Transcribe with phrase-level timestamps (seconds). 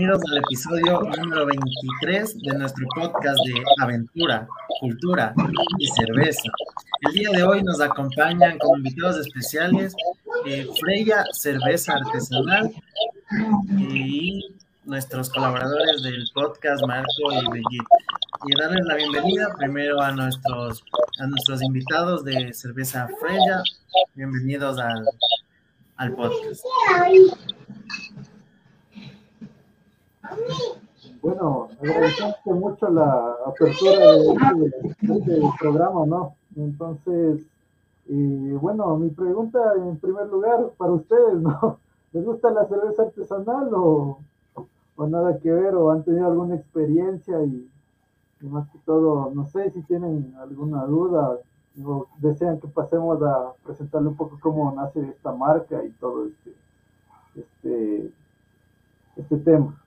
[0.00, 4.48] bienvenidos al episodio número 23 de nuestro podcast de aventura,
[4.80, 5.34] cultura
[5.78, 6.48] y cerveza.
[7.02, 9.94] El día de hoy nos acompañan como invitados especiales
[10.46, 12.72] eh, Freya Cerveza Artesanal
[13.68, 17.86] y nuestros colaboradores del podcast Marco y Brigitte.
[18.46, 20.82] Y darles la bienvenida primero a nuestros,
[21.18, 23.62] a nuestros invitados de Cerveza Freya.
[24.14, 25.04] Bienvenidos al,
[25.96, 26.64] al podcast.
[31.22, 34.66] Bueno, agradecemos mucho la apertura de
[35.02, 36.34] este, programa, ¿no?
[36.56, 37.42] Entonces,
[38.06, 41.78] y bueno, mi pregunta en primer lugar para ustedes, ¿no?
[42.12, 44.18] ¿Les gusta la cerveza artesanal o,
[44.96, 47.70] o nada que ver o han tenido alguna experiencia y,
[48.40, 51.38] más que todo, no sé si tienen alguna duda
[51.84, 56.54] o desean que pasemos a presentarle un poco cómo nace esta marca y todo este,
[57.36, 58.10] este,
[59.16, 59.78] este tema.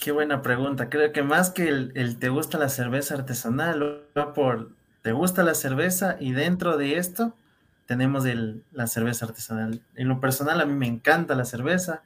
[0.00, 0.88] Qué buena pregunta.
[0.88, 4.70] Creo que más que el, te gusta la cerveza artesanal, va por
[5.02, 7.34] te gusta la cerveza y dentro de esto
[7.86, 9.80] tenemos el, la cerveza artesanal.
[9.94, 12.02] En lo personal a mí me encanta la cerveza.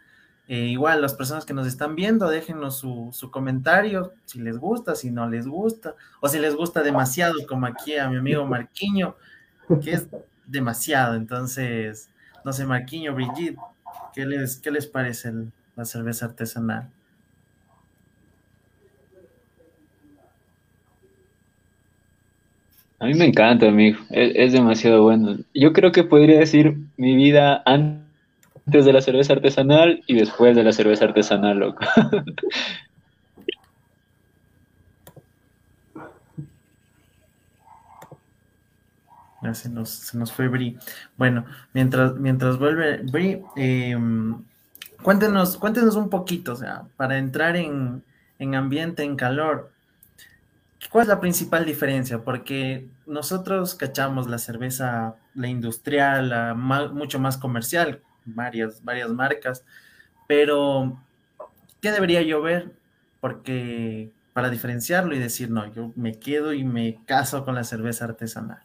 [0.48, 5.10] Eh, igual las personas que nos están viendo, déjenos su, comentario, si les gusta, si
[5.10, 9.16] no les gusta, o si les gusta demasiado, como aquí a mi amigo Marquiño,
[9.82, 10.08] que es
[10.46, 11.14] demasiado.
[11.14, 12.08] Entonces,
[12.44, 13.58] no sé, Marquiño, Brigitte,
[14.14, 15.32] ¿qué les, qué les parece
[15.76, 16.90] la cerveza artesanal?
[23.02, 23.98] A mí me encanta, amigo.
[24.10, 25.36] Es, demasiado bueno.
[25.52, 30.62] Yo creo que podría decir mi vida antes de la cerveza artesanal y después de
[30.62, 31.84] la cerveza artesanal, loco.
[39.42, 40.78] Ya se nos, se nos fue Bri.
[41.16, 44.40] Bueno, mientras, mientras vuelve Bri, em,
[45.02, 48.04] cuéntenos, cuéntenos un poquito, o sea, para entrar en,
[48.38, 49.72] en ambiente, en calor.
[50.90, 52.22] ¿Cuál es la principal diferencia?
[52.22, 59.64] Porque nosotros cachamos la cerveza, la industrial, la mucho más comercial, varias, varias marcas,
[60.26, 60.98] pero
[61.80, 62.72] ¿qué debería yo ver?
[63.20, 68.06] Porque para diferenciarlo y decir, no, yo me quedo y me caso con la cerveza
[68.06, 68.62] artesanal.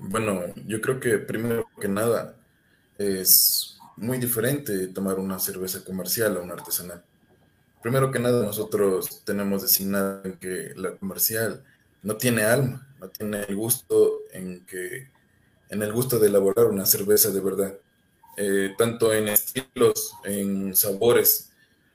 [0.00, 2.34] Bueno, yo creo que primero que nada
[2.98, 7.02] es muy diferente tomar una cerveza comercial a una artesanal
[7.84, 11.62] primero que nada, nosotros tenemos designado que la comercial
[12.02, 15.10] no tiene alma, no tiene el gusto en que
[15.68, 17.74] en el gusto de elaborar una cerveza de verdad,
[18.38, 21.50] eh, tanto en estilos, en sabores,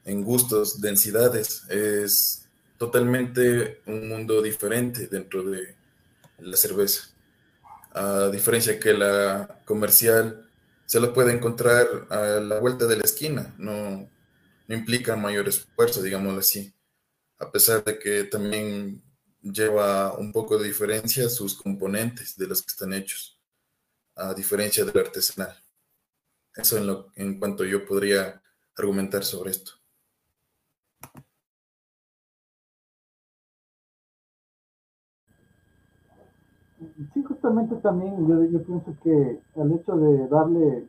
[0.06, 2.48] en gustos, densidades, es
[2.78, 5.74] totalmente un mundo diferente dentro de
[6.38, 7.10] la cerveza.
[7.94, 10.48] A diferencia que la comercial
[10.86, 14.08] se la puede encontrar a la vuelta de la esquina, no
[14.70, 16.72] no implica mayor esfuerzo, digámoslo así,
[17.40, 19.02] a pesar de que también
[19.42, 23.42] lleva un poco de diferencia sus componentes de los que están hechos,
[24.16, 25.58] a diferencia del artesanal.
[26.56, 28.44] Eso en, lo, en cuanto yo podría
[28.78, 29.72] argumentar sobre esto.
[37.14, 40.88] Sí, justamente también yo, yo pienso que el hecho de darle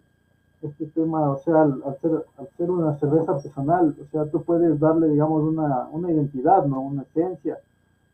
[0.62, 4.78] este tema, o sea, al, ser, al ser una cerveza artesanal, o sea, tú puedes
[4.78, 6.80] darle, digamos, una, una identidad, ¿no?
[6.80, 7.58] Una esencia.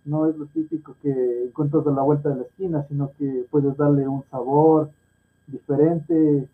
[0.05, 3.77] No es lo típico que encuentras a la vuelta de la esquina, sino que puedes
[3.77, 4.91] darle un sabor
[5.49, 6.49] diferente,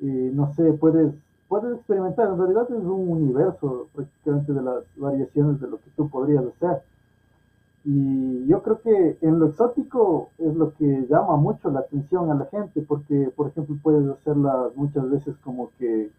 [0.00, 1.12] y no sé, puedes,
[1.48, 2.28] puedes experimentar.
[2.28, 6.82] En realidad es un universo prácticamente de las variaciones de lo que tú podrías hacer.
[7.88, 12.34] Y yo creo que en lo exótico es lo que llama mucho la atención a
[12.34, 16.10] la gente, porque, por ejemplo, puedes hacerlas muchas veces como que,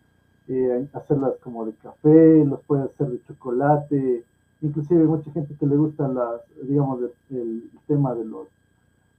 [0.47, 4.23] eh, hacerlas como de café, los puedes hacer de chocolate,
[4.61, 8.47] inclusive hay mucha gente que le gusta las, digamos, el, tema de los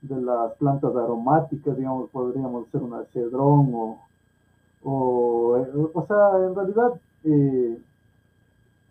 [0.00, 3.98] de las plantas aromáticas, digamos, podríamos hacer una cedrón o,
[4.84, 6.92] o, o sea, en realidad
[7.24, 7.78] eh,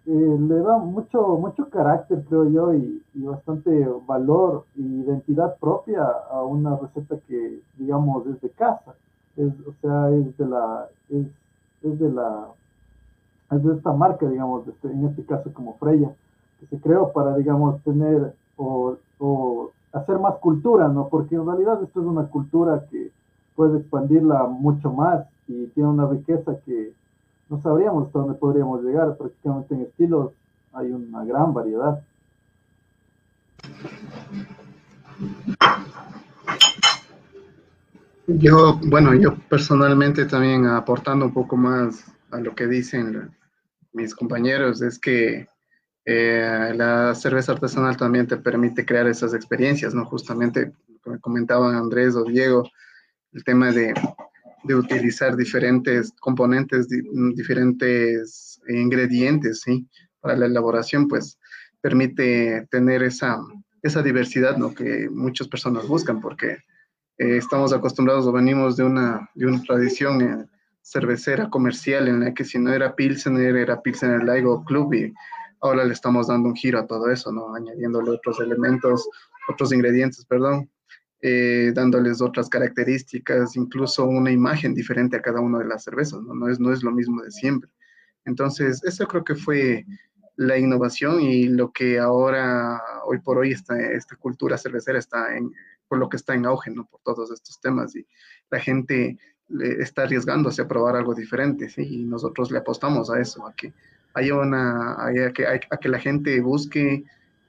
[0.08, 6.02] eh, le da mucho, mucho carácter, creo yo, y, bastante valor e identidad propia
[6.32, 8.96] a una receta que, digamos, es de casa.
[9.36, 12.48] Es, o sea, es de la, es, de la,
[13.52, 16.16] es de esta marca, digamos, este, en este caso como Freya,
[16.60, 21.10] que se creó para, digamos, tener o, o hacer más cultura, ¿no?
[21.10, 23.12] Porque en realidad esto es una cultura que
[23.58, 26.94] puede expandirla mucho más y tiene una riqueza que
[27.50, 29.18] no sabríamos hasta dónde podríamos llegar.
[29.18, 30.32] Prácticamente en estilos
[30.74, 32.02] hay una gran variedad.
[38.28, 43.32] Yo, bueno, yo personalmente también aportando un poco más a lo que dicen
[43.94, 45.48] mis compañeros, es que
[46.06, 50.06] eh, la cerveza artesanal también te permite crear esas experiencias, ¿no?
[50.06, 50.74] Justamente
[51.06, 52.70] me comentaban Andrés o Diego,
[53.32, 53.94] el tema de,
[54.68, 56.88] de utilizar diferentes componentes,
[57.36, 59.88] diferentes ingredientes, ¿sí?
[60.20, 61.40] Para la elaboración, pues
[61.82, 63.40] permite tener esa,
[63.82, 64.74] esa diversidad, ¿no?
[64.74, 66.58] Que muchas personas buscan, porque
[67.18, 70.46] eh, estamos acostumbrados o venimos de una, de una tradición eh,
[70.82, 75.14] cervecera comercial en la que si no era Pilsener, era Pilsener Laigo Club y
[75.62, 77.56] ahora le estamos dando un giro a todo eso, ¿no?
[77.56, 79.10] Añadiéndole otros elementos,
[79.50, 80.70] otros ingredientes, perdón,
[81.22, 86.48] eh, dándoles otras características, incluso una imagen diferente a cada una de las cervezas, ¿no?
[86.48, 87.70] Es, no es lo mismo de siempre.
[88.26, 89.86] Entonces, eso creo que fue
[90.36, 95.52] la innovación y lo que ahora, hoy por hoy, esta, esta cultura cervecera está en,
[95.88, 96.86] por lo que está en auge, ¿no?
[96.86, 98.06] Por todos estos temas y
[98.52, 99.18] la gente
[99.80, 101.68] está arriesgándose a probar algo diferente.
[101.78, 103.74] Y nosotros le apostamos a eso, a que
[104.14, 107.04] haya una, a que, a que la gente busque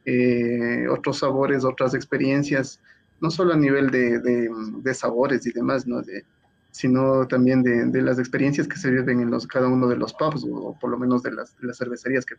[0.05, 2.81] eh, otros sabores, otras experiencias,
[3.21, 6.03] no solo a nivel de, de, sabores y demás, ¿no?
[6.03, 6.25] De,
[6.71, 10.13] sino también de, de, las experiencias que se viven en los, cada uno de los
[10.15, 12.37] pubs, o, por lo menos de las, las cervecerías que,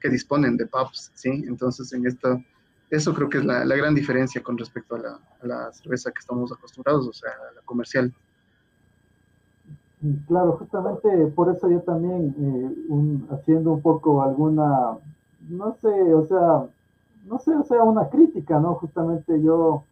[0.00, 1.44] que, disponen de pubs, ¿sí?
[1.46, 2.42] Entonces, en esto,
[2.90, 6.10] eso creo que es la, la gran diferencia con respecto a la, a la, cerveza
[6.10, 8.12] que estamos acostumbrados, o sea, la comercial.
[10.26, 14.98] Claro, justamente por eso yo también, eh, haciendo un poco alguna,
[15.48, 16.66] no sé, o sea,
[17.26, 18.74] no sé, o sea, una crítica, ¿no?
[18.74, 19.84] Justamente yo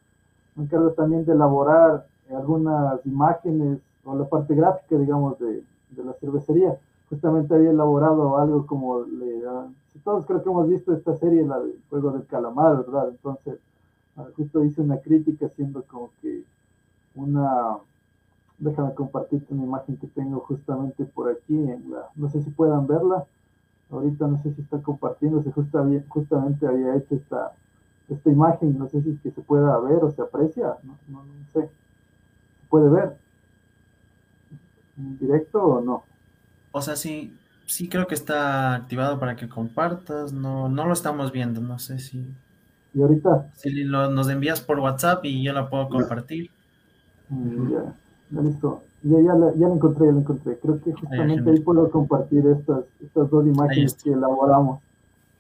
[0.57, 6.79] encargo también de elaborar algunas imágenes o la parte gráfica, digamos, de, de la cervecería.
[7.09, 9.43] Justamente había elaborado algo como, le,
[10.03, 13.09] todos creo que hemos visto esta serie, la del juego del calamar, ¿verdad?
[13.11, 13.59] Entonces,
[14.17, 16.45] ah, justo hice una crítica haciendo como que
[17.15, 17.79] una
[18.59, 21.55] Déjame compartirte una imagen que tengo justamente por aquí.
[21.55, 23.27] En la, no sé si puedan verla.
[23.91, 25.51] Ahorita no sé si está compartiéndose.
[25.51, 27.53] Justa, justamente había hecho esta,
[28.09, 28.79] esta imagen.
[28.79, 30.75] No sé si es que se pueda ver o se aprecia.
[30.83, 31.63] No, no, no sé.
[31.63, 33.17] ¿Se puede ver?
[34.97, 36.05] ¿En directo o no?
[36.73, 37.37] O sea, sí,
[37.67, 40.33] sí creo que está activado para que compartas.
[40.33, 41.61] No, no lo estamos viendo.
[41.61, 42.27] No sé si.
[42.95, 43.51] ¿Y ahorita?
[43.57, 46.51] Si lo, nos envías por WhatsApp y yo la puedo compartir.
[47.29, 47.71] Mm,
[48.31, 48.83] ya listo.
[49.03, 50.59] Ya, ya, la, ya la encontré, ya la encontré.
[50.59, 54.81] Creo que justamente ahí puedo compartir estas, estas dos imágenes que elaboramos.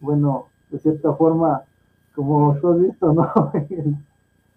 [0.00, 1.62] Bueno, de cierta forma,
[2.14, 3.52] como tú has visto, ¿no?
[3.70, 3.98] en,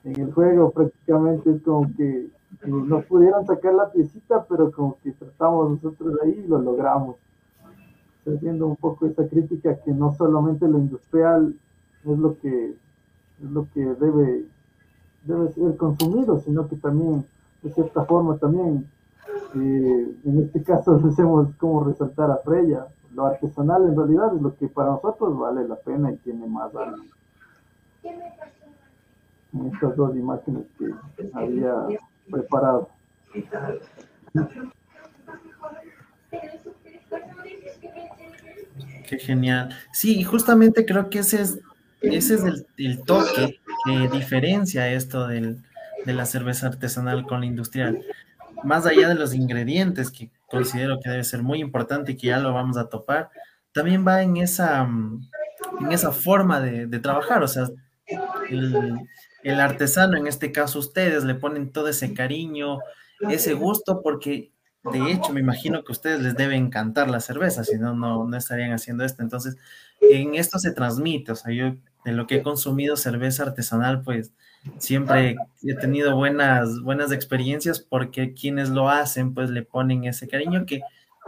[0.04, 2.30] el, juego prácticamente es como que
[2.66, 7.18] no pudieron sacar la piecita, pero como que tratamos nosotros de ahí y lo logramos.
[8.26, 11.56] Estoy un poco esa crítica que no solamente lo industrial
[12.06, 14.46] es lo que es lo que debe
[15.24, 17.26] debe ser consumido, sino que también
[17.62, 18.90] de cierta forma también.
[19.56, 22.88] Eh, en este caso hacemos como resaltar a Freya.
[23.14, 26.74] Lo artesanal en realidad es lo que para nosotros vale la pena y tiene más
[26.76, 27.04] alma.
[29.54, 30.92] En estas dos imágenes que
[31.34, 31.74] había
[32.30, 32.90] preparado.
[39.08, 39.70] Qué genial.
[39.92, 41.60] Sí, justamente creo que ese es,
[42.02, 45.64] ese es el, el toque que diferencia esto del,
[46.06, 48.02] de la cerveza artesanal con la industrial.
[48.64, 52.40] Más allá de los ingredientes, que considero que debe ser muy importante y que ya
[52.40, 53.30] lo vamos a topar,
[53.74, 57.44] también va en esa, en esa forma de, trabajar.
[57.44, 57.68] O sea,
[58.50, 62.80] el, artesano, en este caso ustedes, le ponen todo ese cariño,
[63.30, 64.52] ese gusto, porque
[64.84, 68.72] de hecho me imagino que ustedes les debe encantar la cerveza, si no, no estarían
[68.72, 69.22] haciendo esto.
[69.22, 69.58] Entonces,
[70.02, 71.32] en esto se transmite.
[71.32, 74.32] O sea, yo de lo que he consumido cerveza artesanal, pues
[74.78, 80.66] siempre he tenido buenas, buenas experiencias porque quienes lo hacen, pues le ponen ese cariño
[80.66, 80.82] que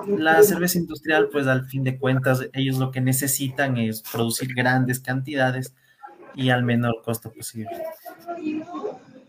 [0.07, 5.01] la cerveza industrial, pues al fin de cuentas, ellos lo que necesitan es producir grandes
[5.01, 5.75] cantidades
[6.35, 7.71] y al menor costo posible.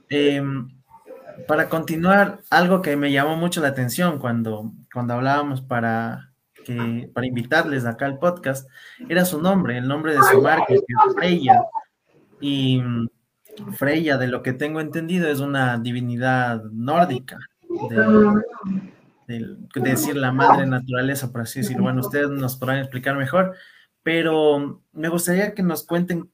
[0.09, 0.69] Em,
[1.47, 6.33] para continuar, algo que me llamó mucho la atención cuando, cuando hablábamos para,
[6.64, 8.69] que, para invitarles acá al podcast,
[9.09, 11.62] era su nombre, el nombre de su marca, que es Freya.
[12.40, 12.83] Y
[13.76, 17.38] Freya, de lo que tengo entendido, es una divinidad nórdica,
[19.26, 21.85] de, decir la madre naturaleza, por así decirlo.
[21.85, 23.54] Bueno, ustedes nos podrán explicar mejor,
[24.02, 26.28] pero me gustaría que nos cuenten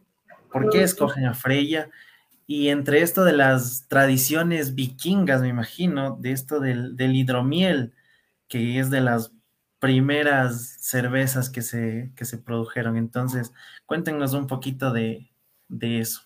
[0.52, 1.90] por qué escogen a Freya
[2.46, 7.92] y entre esto de las tradiciones vikingas, me imagino, de esto del, hidromiel,
[8.48, 9.32] que es de las
[9.80, 12.96] primeras cervezas que se, que se produjeron.
[12.96, 13.52] Entonces,
[13.84, 15.28] cuéntenos un poquito de,
[15.68, 16.22] de eso.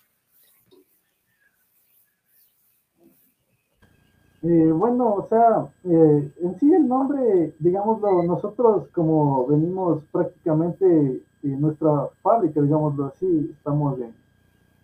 [4.43, 12.07] Eh, bueno, o sea, eh, en sí el nombre, digámoslo, nosotros como venimos prácticamente nuestra
[12.21, 14.13] fábrica, digámoslo así, estamos en,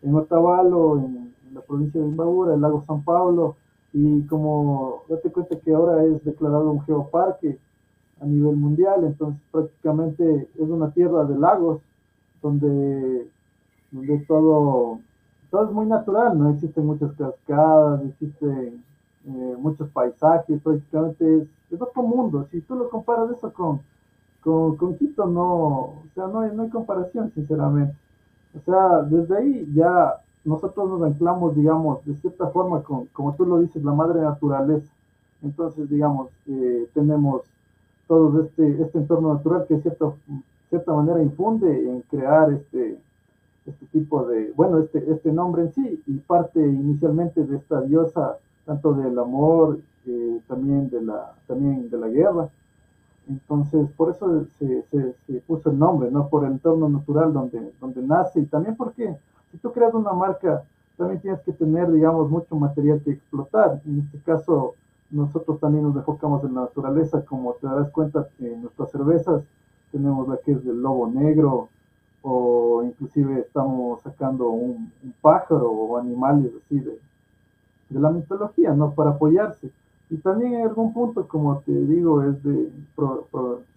[0.01, 3.55] en Otavalo, en, la provincia de Imbabura, el lago San Pablo,
[3.93, 7.57] y como date cuenta que ahora es declarado un geoparque
[8.19, 11.81] a nivel mundial, entonces prácticamente es una tierra de lagos
[12.41, 13.29] donde,
[13.91, 14.99] donde todo,
[15.49, 18.83] todo es muy natural, no existen muchas cascadas, existen
[19.25, 22.47] eh, muchos paisajes, prácticamente es, es, otro mundo.
[22.51, 23.81] Si tú lo comparas eso con,
[24.41, 27.95] con, con Quito, no, o sea, no hay, no hay comparación, sinceramente.
[28.55, 30.15] O sea, desde ahí ya
[30.45, 34.91] nosotros nos anclamos, digamos, de cierta forma, con, como tú lo dices, la madre naturaleza.
[35.43, 37.41] Entonces, digamos, eh, tenemos
[38.07, 40.13] todo este, este entorno natural que de cierta,
[40.69, 42.97] cierta manera infunde en crear este,
[43.65, 48.37] este tipo de, bueno, este, este nombre en sí, y parte inicialmente de esta diosa
[48.67, 52.49] tanto del amor, eh, también, de la, también de la guerra.
[53.29, 56.29] Entonces, por eso se, se, puso el nombre, ¿no?
[56.29, 59.15] Por el entorno natural donde, donde nace y también porque
[59.51, 60.63] si tú creas una marca,
[60.97, 63.81] también tienes que tener, digamos, mucho material que explotar.
[63.85, 64.75] En este caso,
[65.11, 69.43] nosotros también nos enfocamos en la naturaleza, como te darás cuenta, en nuestras cervezas
[69.91, 71.69] tenemos la que es del lobo negro,
[72.21, 74.91] o inclusive estamos sacando un
[75.21, 76.99] pájaro o animales así de,
[77.89, 78.91] de la mitología, ¿no?
[78.91, 79.71] Para apoyarse.
[80.09, 82.71] Y también en algún punto, como te digo, es de,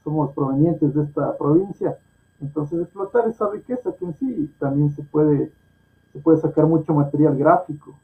[0.04, 1.98] somos provenientes de esta provincia,
[2.40, 5.50] entonces explotar esa riqueza que en sí también se puede,
[6.12, 7.94] se puede sacar mucho material gráfico.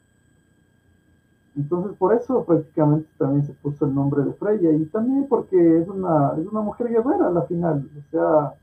[1.55, 5.87] Entonces por eso prácticamente también se puso el nombre de Freya y también porque es
[5.87, 8.53] una, es una mujer guerrera a la final, o sea,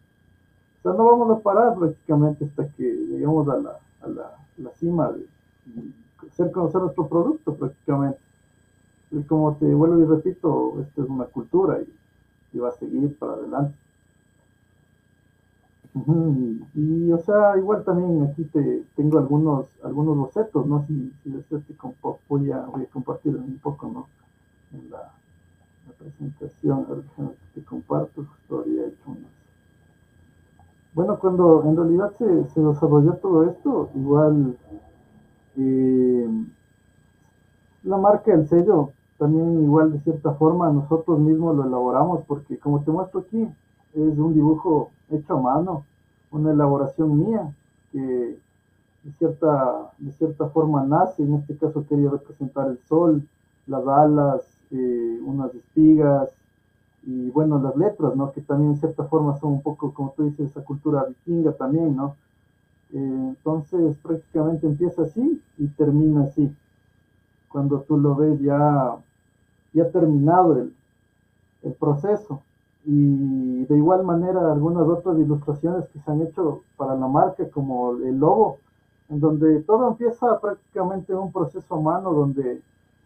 [0.79, 4.71] o sea, no vamos a parar prácticamente hasta que lleguemos a la, a la, la
[4.75, 5.27] cima de,
[6.31, 8.19] hacer conocer nuestro producto prácticamente.
[9.15, 13.33] Y como te vuelvo y repito, esto es una cultura y, va a seguir para
[13.35, 13.75] adelante.
[16.75, 20.85] y, o sea, igual también aquí te tengo algunos algunos bocetos, ¿no?
[20.87, 21.75] Si, si deseas te
[22.29, 24.09] voy a, voy a compartir un poco, ¿no?
[24.73, 25.13] En la,
[25.99, 29.31] presentación, a ver, que te comparto, justo había hecho unas.
[30.95, 34.57] Bueno, cuando en realidad se, se desarrolló todo esto, igual
[35.57, 36.29] eh,
[37.85, 42.83] la marca, el sello, también igual de cierta forma nosotros mismos lo elaboramos porque como
[42.83, 43.43] te muestro aquí,
[43.95, 45.85] es un dibujo hecho a mano,
[46.31, 47.55] una elaboración mía
[47.93, 48.39] que
[49.05, 53.23] de cierta, de cierta forma nace, en este caso quería representar el sol,
[53.67, 56.31] las alas, eh, unas espigas
[57.07, 58.33] y bueno, las letras, ¿no?
[58.33, 61.95] Que también en cierta forma son un poco, como tú dices, esa cultura vikinga también,
[61.95, 62.17] ¿no?
[62.93, 66.51] Eh, entonces prácticamente empieza así y termina así.
[67.55, 68.97] Cuando tú lo ves ya,
[69.75, 70.75] ya terminado el,
[71.63, 72.43] el proceso.
[72.85, 77.93] Y de igual manera algunas otras ilustraciones que se han hecho para la marca, como
[77.99, 78.59] el lobo,
[79.09, 82.61] en donde todo empieza prácticamente un proceso a mano, donde,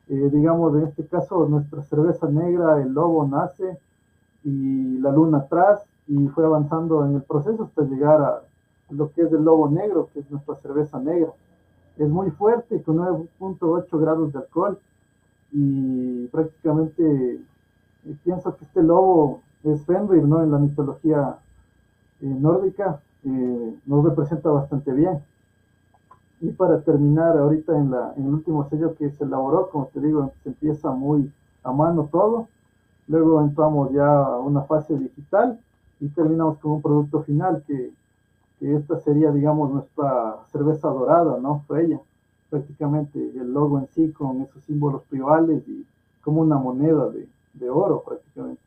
[0.08, 3.78] eh, digamos, en este caso, nuestra cerveza negra, el lobo nace
[4.44, 8.40] y la luna atrás, y fue avanzando en el proceso hasta llegar a,
[8.88, 11.34] lo que es el lobo negro, que es nuestra cerveza negra.
[11.98, 14.78] Es muy fuerte, con 9.8 grados de alcohol
[15.50, 20.44] y prácticamente eh, pienso que este lobo es Fenrir, ¿no?
[20.44, 21.38] En la mitología
[22.20, 25.18] eh, nórdica eh, nos representa bastante bien.
[26.40, 30.00] Y para terminar, ahorita en, la, en el último sello que se elaboró, como te
[30.00, 31.32] digo, se empieza muy
[31.64, 32.46] a mano todo.
[33.08, 35.58] Luego entramos ya a una fase digital
[35.98, 37.90] y terminamos con un producto final que
[38.58, 41.64] que esta sería, digamos, nuestra cerveza dorada, ¿no?
[41.66, 42.00] Freya,
[42.50, 45.86] prácticamente el logo en sí con esos símbolos tribales y
[46.22, 48.62] como una moneda de, de oro prácticamente.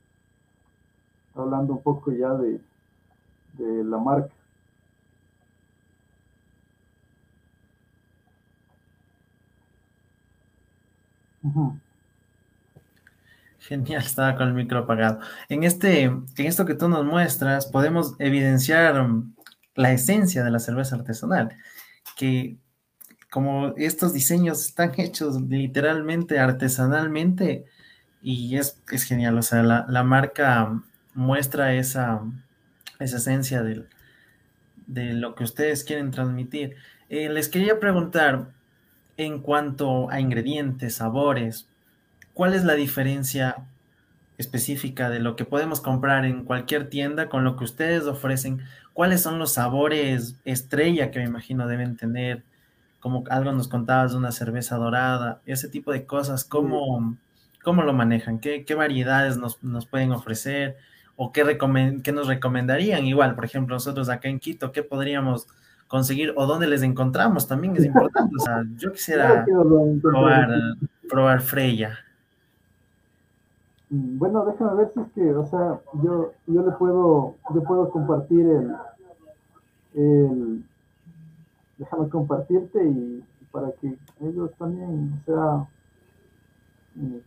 [1.36, 2.60] Hablando un poco ya de,
[3.58, 4.34] de la marca.
[13.60, 15.20] Genial, estaba con el micro apagado.
[15.50, 18.96] En este, en esto que tú nos muestras, podemos evidenciar
[19.76, 21.58] la esencia de la cerveza artesanal,
[22.18, 22.58] que
[23.30, 27.66] como estos diseños están hechos literalmente artesanalmente
[28.22, 30.82] y es, es genial, o sea, la, marca
[31.14, 32.22] muestra esa,
[33.00, 33.86] esa esencia de,
[34.88, 36.76] de lo que ustedes quieren transmitir.
[37.10, 38.52] Eh, les quería preguntar,
[39.18, 41.68] en cuanto a ingredientes, sabores,
[42.34, 43.66] ¿cuál es la diferencia
[44.38, 48.62] específica de lo que podemos comprar en cualquier tienda con lo que ustedes ofrecen,
[49.02, 52.44] cuáles son los sabores estrella que me imagino deben tener,
[53.00, 57.18] como algo nos contabas de una cerveza dorada, ese tipo de cosas, cómo,
[57.64, 58.38] ¿Cómo lo manejan?
[58.38, 60.78] ¿Qué, variedades nos, pueden ofrecer?
[61.16, 61.58] ¿O qué,
[62.04, 63.08] qué nos recomendarían?
[63.08, 65.48] Igual, por ejemplo, nosotros acá en Quito, ¿qué podríamos
[65.88, 67.48] conseguir o dónde les encontramos?
[67.48, 68.36] También es importante.
[68.40, 69.44] O sea, yo quisiera
[70.00, 70.52] probar,
[71.10, 71.98] probar Freya.
[73.94, 78.48] Bueno, déjame ver si es que, o sea, yo, yo le puedo, yo puedo compartir
[78.48, 78.74] el,
[79.96, 80.64] el
[81.78, 83.22] déjame compartirte y,
[83.52, 85.68] para que ellos también, o sea,
[87.02, 87.22] eh,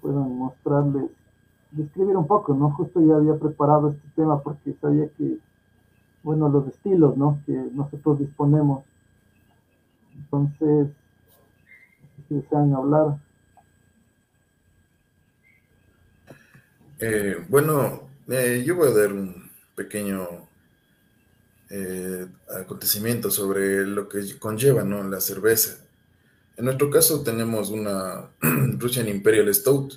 [0.00, 1.10] puedan mostrarles,
[1.72, 2.70] describir un poco, ¿no?
[2.70, 5.36] Justo ya había preparado este tema porque sabía que,
[6.22, 7.38] bueno, los estilos, ¿no?
[7.44, 8.82] Que nosotros disponemos.
[10.16, 10.88] Entonces,
[12.28, 13.27] si desean hablar.
[17.00, 20.46] Eh, bueno, eh, yo voy a dar un pequeño
[22.48, 25.06] acontecimiento sobre lo que conlleva ¿no?
[25.06, 25.78] la cerveza.
[26.56, 28.30] En nuestro caso tenemos una
[28.78, 29.94] Russian Imperial Stout.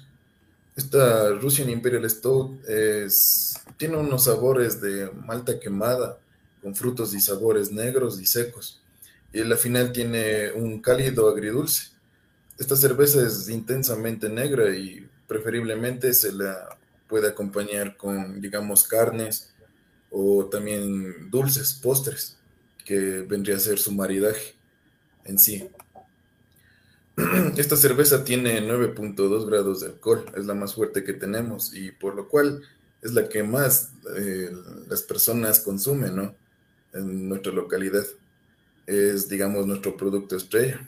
[0.76, 6.20] Esta Russian Imperial Stout es, tiene unos sabores de malta quemada
[6.62, 8.82] con frutos y sabores negros y secos.
[9.34, 11.88] Y la final tiene un cálido agridulce.
[12.60, 16.78] Esta cerveza es intensamente negra y preferiblemente se la
[17.12, 19.54] puede acompañar con, digamos, carnes
[20.10, 22.38] o también dulces, postres,
[22.86, 24.56] que vendría a ser su maridaje
[25.26, 25.70] en sí.
[27.58, 32.16] Esta cerveza tiene 9.2 grados de alcohol, es la más fuerte que tenemos y por
[32.16, 32.64] lo cual
[33.02, 34.50] es la que más eh,
[34.88, 36.36] las personas consumen ¿no?
[36.94, 38.06] en nuestra localidad.
[38.88, 40.88] Es, digamos, nuestro producto estrella.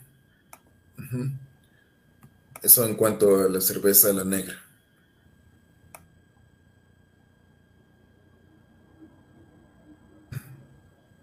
[2.62, 4.63] Eso en cuanto a la cerveza la negra.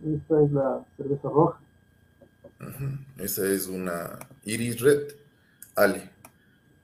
[0.04, 1.60] Esta es la cerveza roja.
[3.19, 5.15] Esa es una Iris Red
[5.75, 6.10] Ale.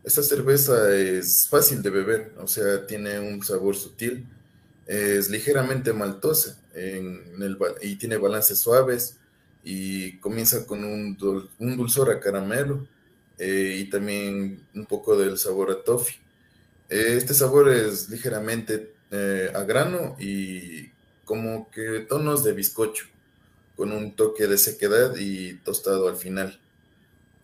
[0.05, 4.27] Esta cerveza es fácil de beber, o sea, tiene un sabor sutil,
[4.87, 9.19] es ligeramente maltosa en el, y tiene balances suaves
[9.65, 11.19] y comienza con un,
[11.59, 12.87] un dulzor a caramelo
[13.39, 16.17] eh, y también un poco del sabor a toffee.
[16.89, 20.91] este sabor es ligeramente eh, a grano y
[21.27, 23.05] como que tonos de bizcocho
[23.77, 26.59] con un toque de sequedad y tostado al final.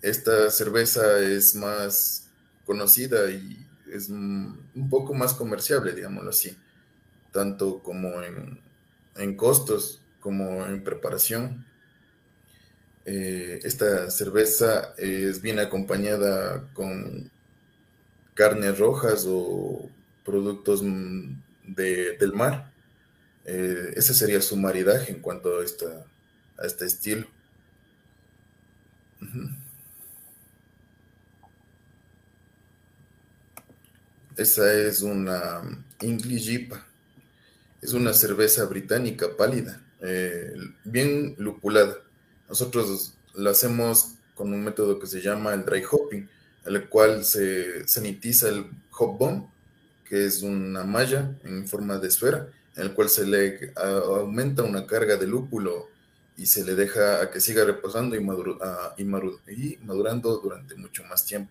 [0.00, 2.30] Esta cerveza es más
[2.64, 6.56] conocida y es un poco más comerciable, digámoslo así,
[7.32, 8.08] tanto como
[9.16, 11.66] en, costos como en preparación.
[13.04, 17.30] Eh, esta cerveza es bien acompañada con
[18.34, 19.90] carnes rojas o
[20.24, 22.71] productos del mar.
[23.44, 27.26] Eh, ese sería su maridaje en cuanto a este estilo.
[34.36, 35.62] Esa es una
[36.00, 36.86] English IPA.
[37.80, 41.96] Es una cerveza británica pálida, eh, bien lupulada.
[42.48, 46.28] Nosotros lo hacemos con un método que se llama el dry hopping,
[46.64, 49.50] el cual se sanitiza el hop bomb,
[50.04, 54.86] que es una malla en forma de esfera, en el cual se le aumenta una
[54.86, 55.88] carga de lúpulo
[56.36, 61.50] y se le deja a que siga reposando y, madurando durante mucho más tiempo.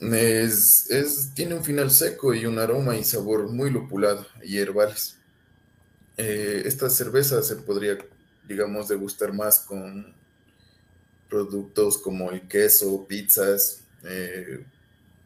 [0.00, 5.18] Es, tiene un final seco y un aroma y sabor muy lupulado y herbales.
[6.16, 7.98] Eh, esta cerveza se podría,
[8.46, 10.14] digamos, degustar más con
[11.28, 14.64] productos como el queso, pizzas, eh,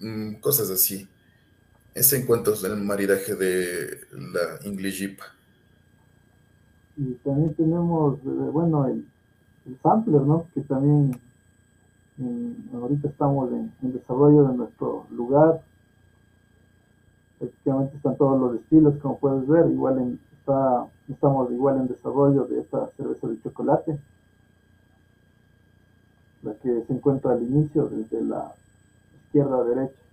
[0.00, 1.08] mm, cosas así.
[1.94, 5.24] Es en cuanto al maridaje de la English IPA.
[6.96, 9.04] Y también tenemos, eh, bueno, el,
[9.82, 10.46] sampler, ¿no?
[10.54, 11.18] Que también
[12.72, 15.62] ahorita estamos en, desarrollo de nuestro lugar.
[17.38, 19.70] Prácticamente están todos los estilos, como puedes ver.
[19.70, 23.98] Igual en, está, estamos igual en desarrollo de esta cerveza de chocolate,
[26.42, 28.52] la que se encuentra al inicio, desde la
[29.26, 30.07] izquierda a derecha.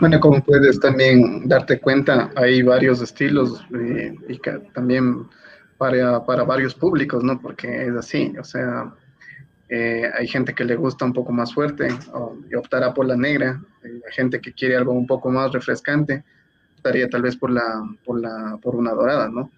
[0.00, 4.38] Bueno, como puedes también darte cuenta, hay varios estilos eh, y
[4.72, 5.26] también
[5.76, 7.40] para, para, varios públicos, ¿no?
[7.40, 8.94] Porque es así, o sea,
[9.68, 11.88] eh, hay gente que le gusta un poco más fuerte
[12.48, 16.22] y optará por la negra, hay gente que quiere algo un poco más refrescante,
[16.76, 19.50] optaría tal vez por, la, por, la, por una dorada, ¿no?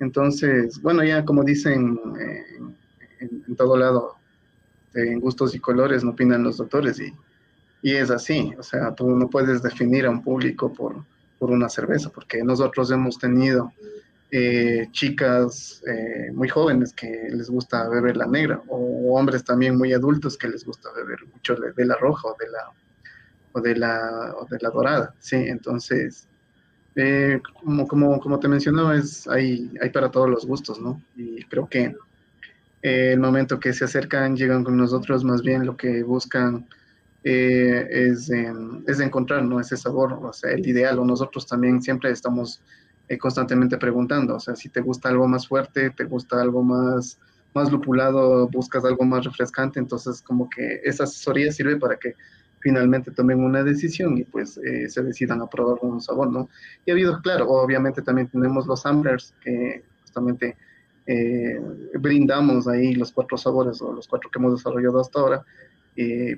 [0.00, 2.44] Entonces, bueno, ya como dicen eh,
[3.20, 4.16] en, en, todo lado,
[4.94, 7.12] en gustos y colores no opinan los doctores y
[7.82, 11.04] y es así, o sea, tú no puedes definir a un público por,
[11.38, 13.72] por una cerveza, porque nosotros hemos tenido
[14.30, 19.92] eh, chicas eh, muy jóvenes que les gusta beber la negra, o hombres también muy
[19.92, 22.70] adultos que les gusta beber mucho de la roja o de la,
[23.52, 25.36] o de la, o de la dorada, ¿sí?
[25.36, 26.28] Entonces,
[26.94, 31.02] eh, como, como, como, te mencionaba, es, hay, hay para todos los gustos, ¿no?
[31.16, 31.94] Y creo que
[32.82, 36.66] el momento que se acercan, llegan con nosotros, más bien lo que buscan
[37.24, 39.60] es, es encontrar ¿no?
[39.60, 42.60] ese sabor, o sea, el ideal, o nosotros también siempre estamos
[43.08, 47.18] eh, constantemente preguntando, o sea, si te gusta algo más fuerte, te gusta algo más,
[47.52, 52.14] más lupulado, buscas algo más refrescante, entonces como que esa asesoría sirve para que
[52.60, 56.48] finalmente tomen una decisión y pues eh, se decidan a probar un sabor, ¿no?
[56.86, 60.56] Y ha habido, claro, obviamente también tenemos los samplers que justamente
[61.06, 61.60] eh,
[61.98, 65.44] brindamos ahí los cuatro sabores o los cuatro que hemos desarrollado hasta ahora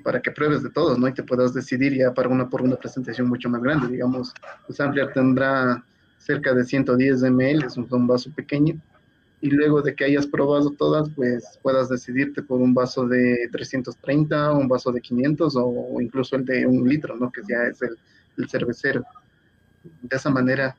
[0.02, 1.06] para que pruebes de todos, ¿no?
[1.06, 4.32] Y te puedas decidir ya para una por una presentación mucho más grande, digamos,
[4.68, 5.84] el sampler tendrá
[6.18, 8.74] cerca de 110 ml, es un, vaso pequeño,
[9.40, 14.52] y luego de que hayas probado todas, pues puedas decidirte por un vaso de 330,
[14.52, 17.30] un vaso de 500 o, incluso el de un litro, ¿no?
[17.30, 17.96] Que ya es el,
[18.38, 19.04] el cervecero.
[20.02, 20.74] De esa manera,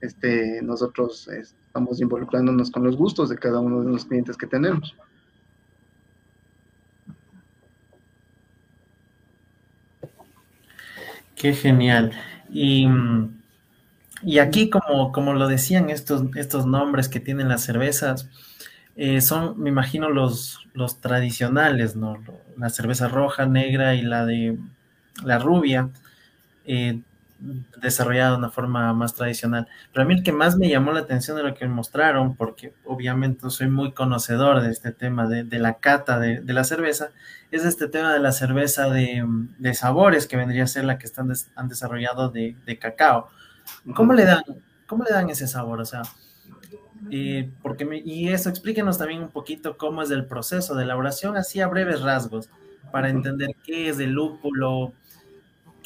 [0.00, 4.96] este, nosotros estamos involucrándonos con los gustos de cada uno de los clientes que tenemos.
[11.36, 12.12] Qué genial.
[12.50, 13.36] Y mm,
[14.22, 18.30] y aquí, como, como lo decían estos, estos nombres que tienen las cervezas,
[18.96, 22.18] eh, son, me imagino, los, los tradicionales, ¿no?
[22.58, 24.58] La cerveza roja, negra y la de
[25.24, 25.90] la rubia,
[26.66, 27.00] eh,
[27.38, 29.68] desarrollada de una forma más tradicional.
[29.92, 32.34] Pero a mí el que más me llamó la atención de lo que me mostraron,
[32.34, 37.10] porque obviamente soy muy conocedor de este tema de, la cata de, la cerveza,
[37.50, 41.32] es este tema de la cerveza de, sabores, que vendría a ser la que están
[41.54, 43.28] han desarrollado de, cacao.
[43.94, 44.42] ¿Cómo le dan,
[44.86, 45.80] cómo le dan ese sabor?
[45.80, 46.02] O sea,
[47.62, 51.68] porque y eso, explíquenos también un poquito cómo es el proceso de elaboración, así a
[51.68, 52.48] breves rasgos,
[52.90, 54.92] para entender qué es el lúpulo,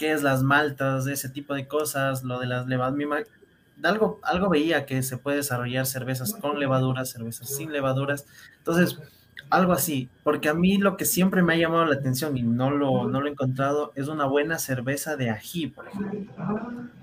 [0.00, 3.26] qué es las maltas, ese tipo de cosas, lo de las levaduras.
[3.82, 8.26] Algo, algo veía que se puede desarrollar cervezas con levaduras, cervezas sin levaduras.
[8.56, 8.98] Entonces,
[9.50, 12.70] algo así, porque a mí lo que siempre me ha llamado la atención y no
[12.70, 16.32] lo, no lo he encontrado es una buena cerveza de ají, por ejemplo.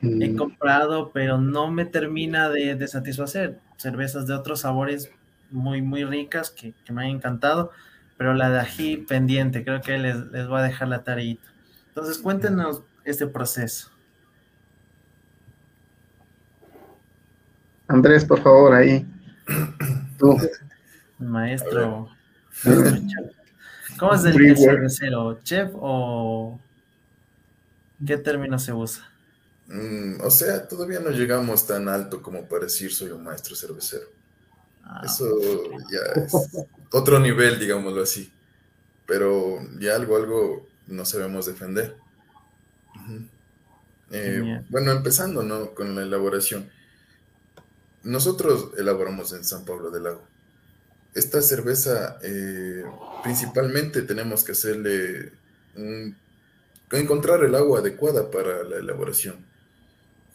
[0.01, 0.35] He mm.
[0.35, 3.59] comprado, pero no me termina de, satisfacer.
[3.75, 5.11] Cervezas de otros sabores
[5.51, 7.69] muy, muy ricas que, me han encantado,
[8.17, 11.35] pero la de ají pendiente, creo que les, les voy a dejar la tarea.
[11.97, 13.89] Entonces, cuéntenos este proceso.
[17.87, 19.03] Andrés, por favor, ahí.
[20.19, 20.37] Tú.
[21.17, 22.07] Maestro.
[23.97, 25.39] ¿Cómo es el, cervecero?
[25.41, 26.59] ¿Chef o
[28.05, 29.09] qué término se usa?
[29.65, 34.05] Mm, o sea, todavía no llegamos tan alto como para decir soy un maestro cervecero.
[34.83, 35.01] Ah.
[35.03, 35.25] Eso
[35.91, 36.31] ya es
[36.91, 38.31] otro nivel, digámoslo así.
[39.07, 41.97] Pero ya algo, algo no sabemos defender.
[44.11, 45.73] Eh, bueno, empezando ¿no?
[45.73, 46.69] con la elaboración.
[48.03, 50.23] Nosotros elaboramos en San Pablo del Lago
[51.17, 52.83] esta cerveza eh,
[53.23, 55.31] principalmente tenemos que hacerle
[56.91, 59.35] encontrar el agua adecuada para la elaboración.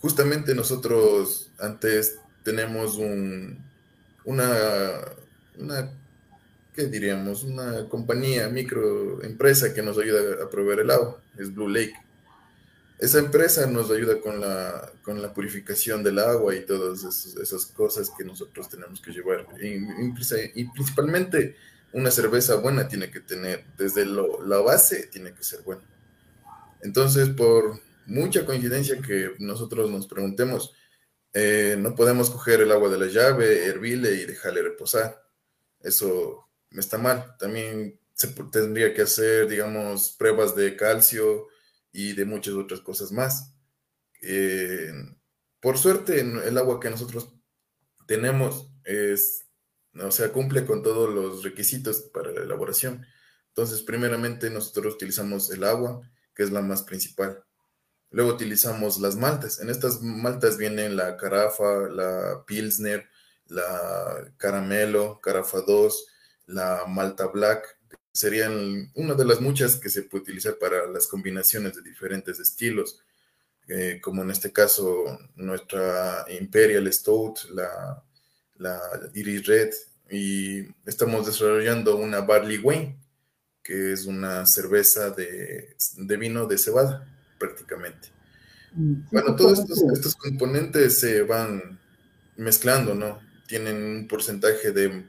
[0.00, 3.64] Justamente nosotros antes tenemos un,
[4.24, 4.50] una,
[5.56, 5.90] una,
[6.74, 7.44] ¿qué diríamos?
[7.44, 11.94] Una compañía, microempresa que nos ayuda a proveer el agua, es Blue Lake.
[12.98, 18.11] Esa empresa nos ayuda con la, con la purificación del agua y todas esas, cosas
[18.16, 19.46] que nosotros tenemos que llevar.
[19.61, 21.56] Y, principalmente
[21.92, 25.82] una cerveza buena tiene que tener, desde la base tiene que ser buena.
[26.80, 30.72] Entonces, por mucha coincidencia que nosotros nos preguntemos,
[31.35, 35.22] eh, no podemos coger el agua de la llave, hervirle y dejarle reposar.
[35.80, 36.48] Eso
[36.80, 37.37] está mal.
[37.38, 41.48] También se tendría que hacer, digamos, pruebas de calcio,
[41.92, 43.54] y de muchas otras cosas más.
[44.22, 44.92] Eh,
[45.61, 47.35] por suerte, el agua que nosotros
[48.06, 49.46] tenemos es,
[50.00, 53.06] o sea, cumple con todos los requisitos para la elaboración.
[53.48, 56.00] Entonces, primeramente nosotros utilizamos el agua,
[56.35, 57.44] que es la más principal.
[58.11, 59.61] Luego utilizamos las maltas.
[59.61, 63.08] En estas maltas vienen la carafa, la pilsner,
[63.46, 66.06] la caramelo, carafa 2,
[66.46, 67.78] la malta black,
[68.12, 73.00] serían una de las muchas que se puede utilizar para las combinaciones de diferentes estilos,
[73.68, 78.02] eh, como en este caso nuestra Imperial Stout, la,
[78.57, 78.81] la
[79.14, 79.70] Iris Red,
[80.11, 82.98] y estamos desarrollando una Barley Wine,
[83.62, 85.76] que es una cerveza de,
[86.18, 88.09] vino de cebada, prácticamente.
[88.74, 91.78] Mm, bueno, todos estos, estos componentes se van
[92.37, 93.20] mezclando, ¿no?
[93.52, 95.05] tienen un porcentaje de,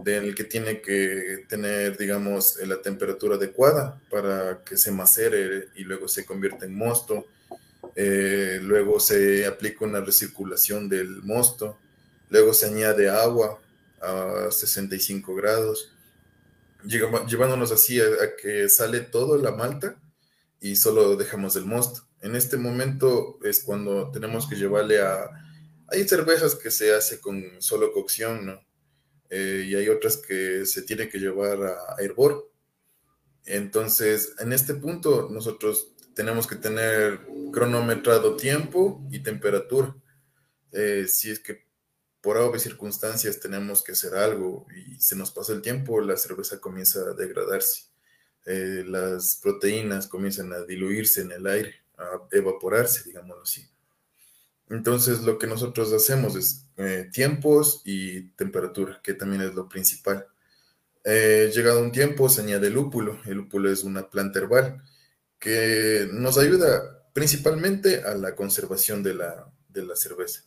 [0.00, 6.08] del que tiene que tener, digamos, la temperatura adecuada para que se macere y luego
[6.08, 7.26] se convierta en mosto.
[7.94, 11.78] Eh, luego se aplica una recirculación del mosto.
[12.30, 13.60] Luego se añade agua
[14.00, 15.92] a 65 grados,
[16.84, 19.96] llevándonos así a, que sale todo la malta
[20.60, 22.02] y solo dejamos el mosto.
[22.20, 25.28] En este momento es cuando tenemos que llevarle a...
[25.88, 28.71] Hay cervezas que se hace con solo cocción, ¿no?
[29.34, 32.52] Eh, y hay otras que se tiene que llevar a hervor.
[33.46, 39.96] Entonces, en este punto nosotros tenemos que tener cronometrado tiempo y temperatura.
[40.70, 41.64] Eh, si es que
[42.20, 46.60] por obvias circunstancias tenemos que hacer algo y se nos pasa el tiempo, la cerveza
[46.60, 47.84] comienza a degradarse.
[48.44, 53.66] Eh, las proteínas comienzan a diluirse en el aire, a evaporarse, digámoslo así.
[54.72, 60.26] Entonces, lo que nosotros hacemos es eh, tiempos y temperatura, que también es lo principal.
[61.04, 63.20] Eh, llegado un tiempo, se añade lúpulo.
[63.26, 64.82] El lúpulo es una planta herbal
[65.38, 69.52] que nos ayuda principalmente a la conservación de la,
[69.94, 70.44] cerveza.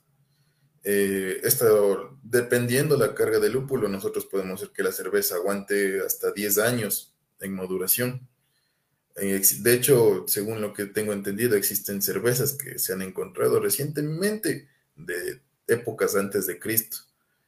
[0.83, 6.31] Eh, esto, dependiendo la carga de lúpulo, nosotros podemos hacer que la cerveza aguante hasta
[6.31, 8.27] 10 años en maduración.
[9.15, 15.41] De hecho, según lo que tengo entendido, existen cervezas que se han encontrado recientemente de
[15.67, 16.97] épocas antes de Cristo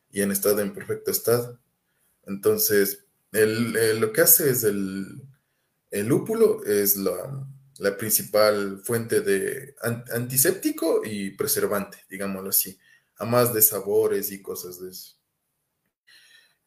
[0.10, 1.60] y han estado en perfecto estado.
[2.26, 5.22] Entonces, lo que hace es el,
[5.92, 7.46] el lúpulo, es la,
[7.98, 9.76] principal fuente de
[10.12, 12.80] antiséptico y preservante, digámoslo así,
[13.18, 15.17] a más de sabores y cosas de eso.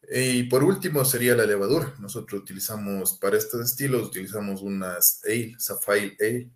[0.09, 1.95] Y por último sería la levadura.
[1.99, 6.49] Nosotros utilizamos para estos estilos, utilizamos unas ale, Sapphire Ale,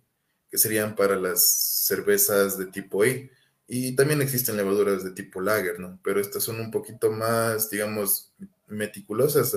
[0.50, 3.30] que serían para las cervezas de tipo Ale.
[3.68, 5.98] Y también existen levaduras de tipo lager, ¿no?
[6.02, 8.32] Pero estas son un poquito más, digamos,
[8.68, 9.56] meticulosas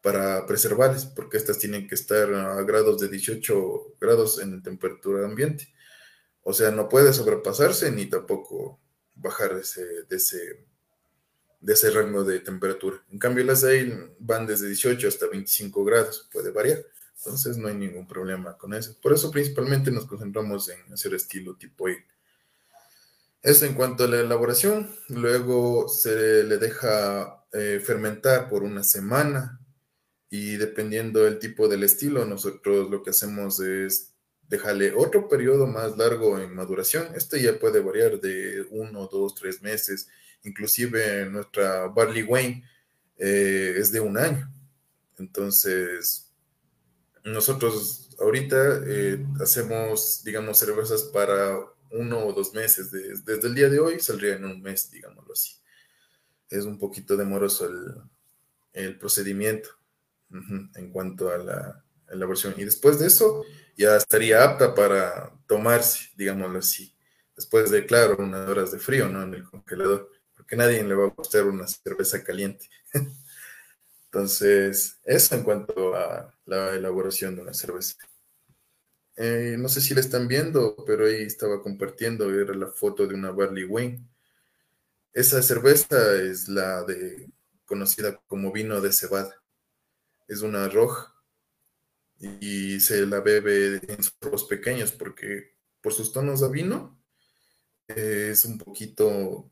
[0.00, 5.72] para preservarles, porque estas tienen que estar a grados de 18 grados en temperatura ambiente.
[6.42, 8.80] O sea, no puede sobrepasarse ni tampoco
[9.14, 10.66] bajar de ese
[11.62, 13.02] de ese rango de temperatura.
[13.10, 16.84] En cambio, las ale van desde 18 hasta 25 grados, puede variar.
[17.16, 18.96] Entonces no hay ningún problema con eso.
[19.00, 22.04] Por eso principalmente nos concentramos en hacer estilo tipo ale.
[23.42, 24.90] Eso en cuanto a la elaboración.
[25.08, 29.60] Luego se le deja eh, fermentar por una semana
[30.30, 34.14] y dependiendo del tipo del estilo, nosotros lo que hacemos es
[34.48, 37.06] dejarle otro periodo más largo en maduración.
[37.14, 40.08] Este ya puede variar de uno, dos, tres meses
[40.44, 42.64] inclusive nuestra Barley Wayne
[43.18, 44.50] eh, es de un año.
[45.18, 46.32] Entonces,
[47.24, 51.58] nosotros ahorita eh, hacemos, digamos, cervezas para
[51.90, 52.90] uno o dos meses.
[52.90, 55.54] desde el día de hoy saldría en un mes, digámoslo así.
[56.48, 57.68] Es un poquito demoroso
[58.72, 59.70] el, procedimiento
[60.74, 62.54] en cuanto a la elaboración.
[62.56, 63.44] Y después de eso,
[63.76, 66.94] ya estaría apta para tomarse, digámoslo así.
[67.36, 69.22] Después de, claro, unas horas de frío, ¿no?
[69.22, 70.10] En el congelador
[70.52, 72.68] porque nadie le va a gustar una cerveza caliente.
[74.04, 77.96] Entonces, eso en cuanto a la elaboración de una cerveza.
[79.16, 83.14] Eh, no sé si la están viendo, pero ahí estaba compartiendo, era la foto de
[83.14, 84.06] una Barley Wayne.
[85.14, 87.30] Esa cerveza es la de
[87.64, 89.42] conocida como vino de cebada.
[90.28, 91.14] Es una roja
[92.20, 97.02] y se la bebe en sorbos pequeños porque por sus tonos de vino
[97.88, 99.51] es un poquito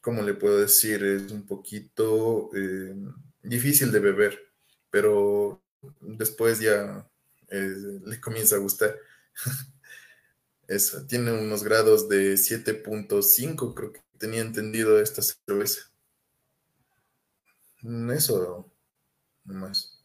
[0.00, 1.04] ¿cómo le puedo decir?
[1.04, 2.94] Es un poquito eh,
[3.42, 4.38] difícil de beber,
[4.90, 5.62] pero
[6.00, 7.08] después ya
[7.48, 8.96] eh, le comienza a gustar.
[10.68, 15.90] Eso, tiene unos grados de 7.5, creo que tenía entendido esta cerveza.
[17.82, 18.70] Mm, eso,
[19.44, 20.00] nomás.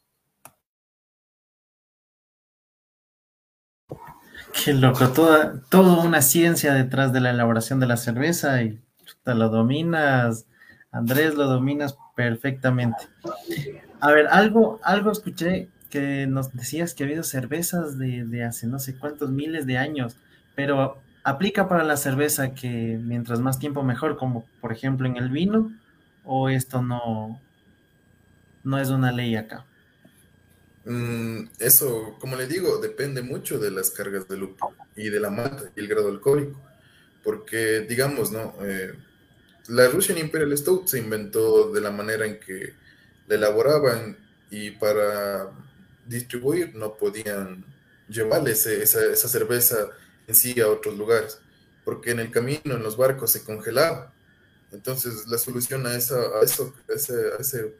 [4.63, 8.84] Qué loco, toda, toda una ciencia detrás de la elaboración de la cerveza y
[9.33, 10.45] lo dominas,
[10.91, 12.97] Andrés, lo dominas perfectamente.
[13.99, 18.79] A ver, algo, algo escuché que nos decías que ha habido cervezas de, hace no
[18.79, 20.15] sé cuántos miles de años,
[20.55, 25.29] pero aplica para la cerveza que mientras más tiempo mejor, como por ejemplo en el
[25.29, 25.71] vino,
[26.23, 27.39] o esto no,
[28.63, 29.65] no es una ley acá.
[30.85, 35.29] Mm, eso, como le digo, depende mucho de las cargas de lúpulo y de la
[35.29, 36.61] mata y el grado alcohólico,
[37.23, 38.53] porque digamos, ¿no?
[38.61, 38.93] Eh,
[39.67, 42.73] la Russian Imperial Stout se inventó de la manera en que
[43.27, 44.17] la elaboraban
[44.51, 45.51] y para
[46.05, 47.65] distribuir no podían
[48.07, 49.89] llevarle esa, cerveza
[50.27, 51.39] en sí a otros lugares,
[51.83, 54.13] porque en el camino, en los barcos, se congelaba
[54.71, 56.73] Entonces, la solución a, eso, a, ese,
[57.39, 57.75] ese,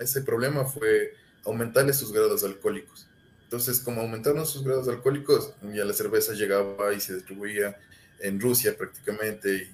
[0.00, 3.06] ese problema fue aumentarle sus grados alcohólicos.
[3.44, 7.76] Entonces, como aumentaron sus grados alcohólicos, ya la cerveza llegaba y se distribuía
[8.18, 9.70] en Rusia prácticamente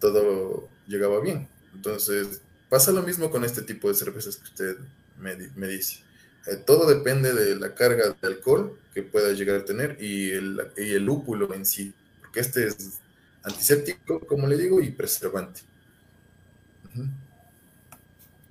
[0.00, 1.48] todo llegaba bien.
[1.74, 4.76] Entonces, pasa lo mismo con este tipo de cervezas que usted
[5.18, 6.00] me, dice.
[6.46, 10.60] Eh, todo depende de la carga de alcohol que pueda llegar a tener y el,
[10.76, 13.00] y el lúpulo en sí, porque este es
[13.42, 15.60] antiséptico, como le digo, y preservante.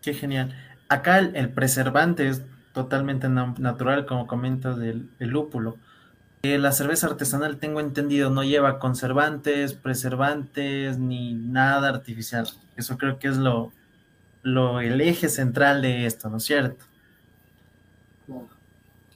[0.02, 0.56] Qué genial.
[0.90, 2.42] Acá el, el, preservante es
[2.74, 5.78] totalmente natural, como comentas del el lúpulo.
[6.60, 12.48] La cerveza artesanal, tengo entendido, no lleva conservantes, preservantes, ni nada artificial.
[12.76, 13.74] Eso creo que es lo,
[14.44, 16.86] lo el eje central de esto, ¿no es cierto?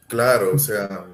[0.08, 1.06] Claro, o sea,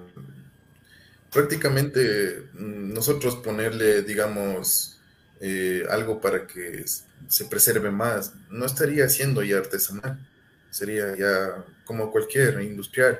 [1.31, 4.99] prácticamente nosotros ponerle, digamos,
[5.39, 6.83] eh, algo para que
[7.27, 10.17] se preserve más, no estaría siendo ya artesanal,
[10.71, 13.19] sería ya como cualquier industrial.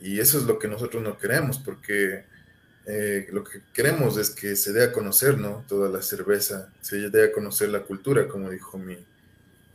[0.00, 2.24] Y eso es lo que nosotros no queremos, porque
[2.86, 5.64] eh, lo que queremos es que se dé a conocer, ¿no?
[5.68, 8.96] Toda la cerveza, se dé a conocer la cultura, como dijo mi,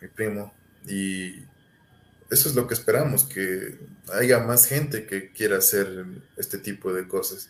[0.01, 0.53] mi primo.
[0.87, 1.43] Y
[2.29, 3.79] eso es lo que esperamos, que
[4.13, 6.05] haya más gente que quiera hacer
[6.37, 7.49] este tipo de cosas.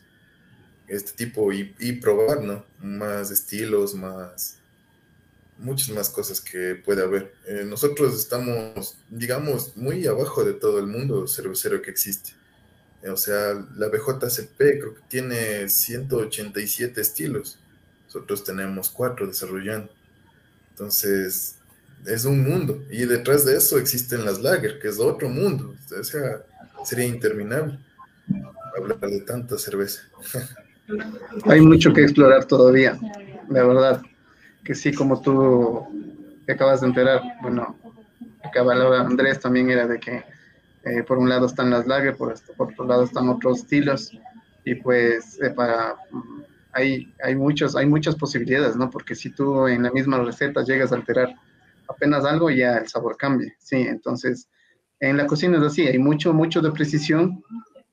[0.87, 2.65] Este tipo y, probar, ¿no?
[2.79, 4.55] Más estilos, más
[5.57, 7.35] muchas más cosas que puede haber.
[7.45, 12.38] Eh, nosotros estamos, digamos, muy abajo de todo el mundo cervecero que existe.
[13.07, 17.59] O sea, la BJCP creo que tiene 187 estilos.
[18.05, 19.91] Nosotros tenemos cuatro desarrollando.
[20.71, 21.55] Entonces,
[22.05, 22.81] es un mundo.
[22.89, 25.75] Y detrás de eso existen las lager, que es otro mundo.
[25.97, 26.43] O sea,
[26.83, 27.79] sería interminable
[28.77, 30.01] hablar de tanta cerveza.
[31.45, 32.99] Hay mucho que explorar todavía,
[33.49, 34.01] la verdad.
[34.63, 35.85] Que sí, como tú
[36.47, 37.77] acabas de enterar, bueno,
[38.43, 40.23] acaba Andrés también era de que
[40.89, 44.11] eh, por un lado están las lager, por, esto, por otro lado están otros estilos,
[44.65, 45.95] y pues eh, para
[46.71, 48.89] hay, hay, muchos, hay muchas posibilidades, ¿no?
[48.89, 51.33] Porque si tú en la misma receta llegas a alterar
[51.87, 54.49] apenas algo, ya el sabor cambia, sí, entonces
[54.99, 57.41] en la cocina es así, hay mucho, mucho de precisión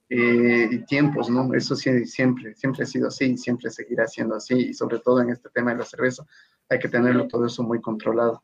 [0.09, 1.55] eh, y tiempos, ¿no?
[1.55, 5.21] Eso sí, siempre, siempre ha sido así y siempre seguirá siendo así, y sobre todo
[5.21, 6.25] en este tema de la cerveza,
[6.69, 8.43] hay que tenerlo todo eso muy controlado.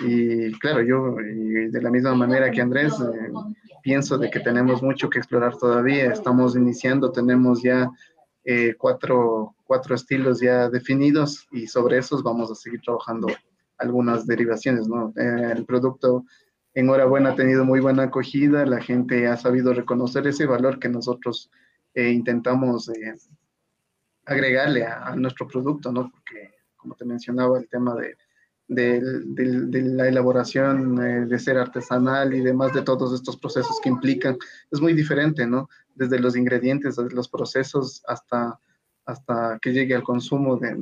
[0.00, 3.30] Y claro, yo y de la misma manera que Andrés, eh,
[3.82, 7.90] pienso de que tenemos mucho que explorar todavía, estamos iniciando, tenemos ya
[8.44, 13.28] eh, cuatro, cuatro estilos ya definidos y sobre esos vamos a seguir trabajando
[13.78, 15.12] algunas derivaciones, ¿no?
[15.16, 16.24] Eh, el producto,
[16.74, 21.50] enhorabuena, ha tenido muy buena acogida, la gente ha sabido reconocer ese valor que nosotros
[21.94, 22.90] eh, intentamos
[24.24, 26.10] agregarle a, a, nuestro producto, ¿no?
[26.10, 28.16] Porque, como te mencionaba, el tema de,
[28.74, 33.78] de, de, de la elaboración, eh, de ser artesanal y demás, de todos estos procesos
[33.82, 34.36] que implican,
[34.70, 35.68] es muy diferente, ¿no?
[35.94, 38.58] Desde los ingredientes, desde los procesos hasta
[39.04, 40.76] hasta que llegue al consumo de,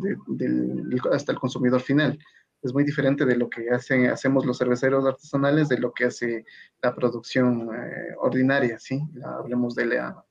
[1.11, 2.19] hasta el consumidor final
[2.63, 6.45] es muy diferente de lo que hacen, hacemos los cerveceros artesanales, de lo que hace
[6.83, 9.01] la producción eh, ordinaria, ¿sí?
[9.15, 10.25] La, hablemos de la,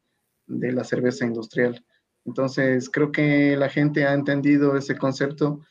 [0.45, 1.83] de la cerveza industrial.
[2.25, 5.61] Entonces, creo que la gente ha entendido ese concepto,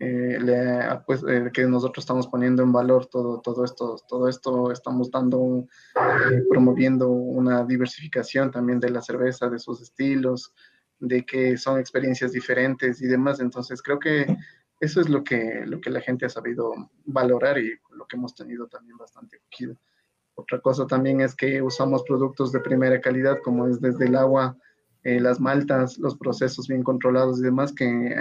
[0.00, 4.70] eh, le, pues, eh, que nosotros estamos poniendo en valor todo, todo esto, todo esto
[4.70, 10.54] estamos dando, eh, promoviendo una diversificación también de la cerveza, de sus estilos,
[11.00, 13.40] de que son experiencias diferentes y demás.
[13.40, 14.36] Entonces, creo que
[14.78, 16.72] eso es lo que, lo que la gente ha sabido
[17.04, 19.76] valorar y lo que hemos tenido también bastante acogido.
[20.36, 24.56] Otra cosa también es que usamos productos de primera calidad, como es desde el agua,
[25.08, 28.14] eh, las maltas, los procesos bien controlados y demás, que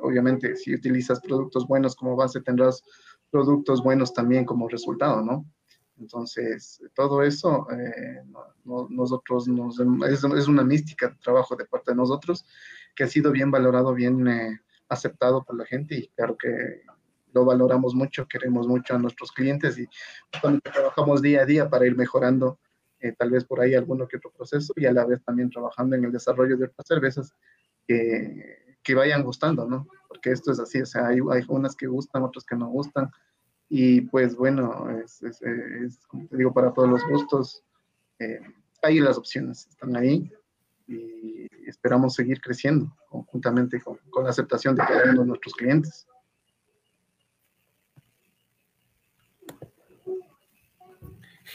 [0.00, 2.82] obviamente si utilizas productos buenos como base tendrás
[3.30, 5.44] productos buenos también como resultado, ¿no?
[5.98, 8.22] Entonces, todo eso, eh,
[8.64, 12.46] no, nosotros nos, es, es, una mística de trabajo de parte de nosotros
[12.94, 16.82] que ha sido bien valorado, bien eh, aceptado por la gente y claro que
[17.34, 19.86] lo valoramos mucho, queremos mucho a nuestros clientes y
[20.62, 22.58] trabajamos día a día para ir mejorando
[23.00, 25.96] eh, tal vez por ahí alguno que otro proceso y a la vez también trabajando
[25.96, 27.34] en el desarrollo de otras cervezas
[27.86, 29.86] que, que vayan gustando, ¿no?
[30.08, 33.10] Porque esto es así, o sea, hay, unas que gustan, otras que no gustan
[33.68, 37.62] y pues bueno, es, es, es como te digo, para todos los gustos,
[38.18, 38.40] eh,
[38.82, 40.32] hay las opciones, están ahí
[40.86, 46.06] y esperamos seguir creciendo conjuntamente con, con, la aceptación de cada uno de nuestros clientes.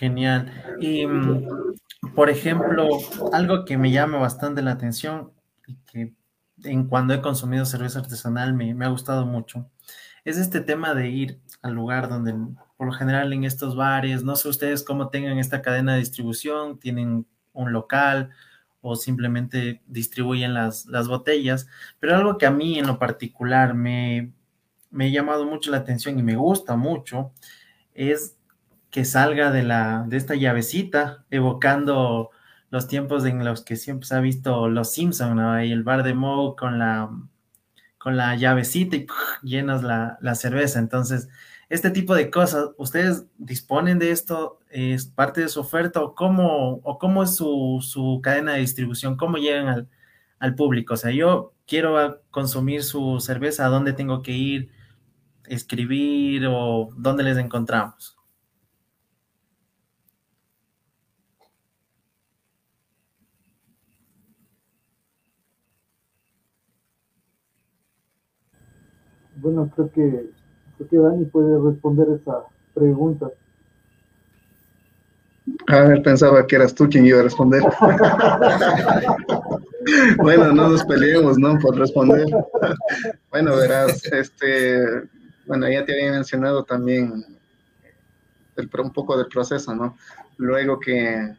[0.03, 0.51] Genial.
[0.81, 1.05] Y,
[2.13, 2.89] por ejemplo,
[3.31, 5.31] algo que me llama bastante la atención
[5.65, 6.13] y que
[6.65, 9.69] en cuando he consumido cerveza artesanal me, me ha gustado mucho,
[10.25, 12.35] es este tema de ir al lugar donde,
[12.75, 16.79] por lo general en estos bares, no sé ustedes cómo tengan esta cadena de distribución,
[16.79, 18.31] tienen un local
[18.81, 21.67] o simplemente distribuyen las, las botellas,
[22.01, 24.33] pero algo que a mí en lo particular me,
[24.91, 27.31] me ha llamado mucho la atención y me gusta mucho
[27.93, 28.35] es
[28.93, 32.29] que salga de, la, de esta llavecita, evocando
[32.69, 35.51] los tiempos en los que siempre se ha visto Los Simpson, ¿no?
[35.51, 37.09] Ahí el bar de Moe con la,
[37.97, 39.07] con la llavecita y
[39.43, 40.77] llenas la, la, cerveza.
[40.79, 41.27] Entonces,
[41.69, 44.59] este tipo de cosas, ¿ustedes disponen de esto?
[44.69, 49.17] ¿Es parte de su oferta o cómo, o cómo es su, su cadena de distribución?
[49.17, 49.89] ¿Cómo llegan al,
[50.39, 50.93] al público?
[50.93, 54.71] O sea, yo quiero consumir su cerveza, ¿a dónde tengo que ir?
[55.47, 58.17] escribir o dónde les encontramos?
[69.43, 70.29] Bueno, creo que,
[70.77, 73.29] creo que Dani puede responder esa pregunta.
[75.67, 77.61] A ver, pensaba que eras tú quien iba a responder.
[80.17, 81.59] bueno, no nos peleemos, ¿no?
[81.59, 82.25] Por responder.
[83.29, 85.03] bueno, verás, este,
[85.45, 87.25] bueno, ya te había mencionado también
[88.55, 89.97] un poco del proceso, ¿no?
[90.37, 91.35] Luego que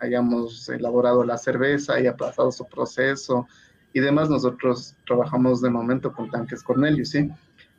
[0.00, 3.48] hayamos elaborado la cerveza, haya pasado su proceso
[3.92, 7.30] y demás, nosotros trabajamos de momento con tanques Cornelius, ¿sí?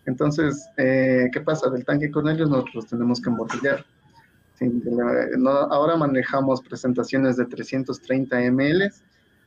[0.06, 1.70] Entonces, eh, ¿qué pasa?
[1.70, 3.86] Del tanque Cornelius nosotros tenemos que embotellar.
[5.70, 8.92] ahora manejamos presentaciones de 330 ml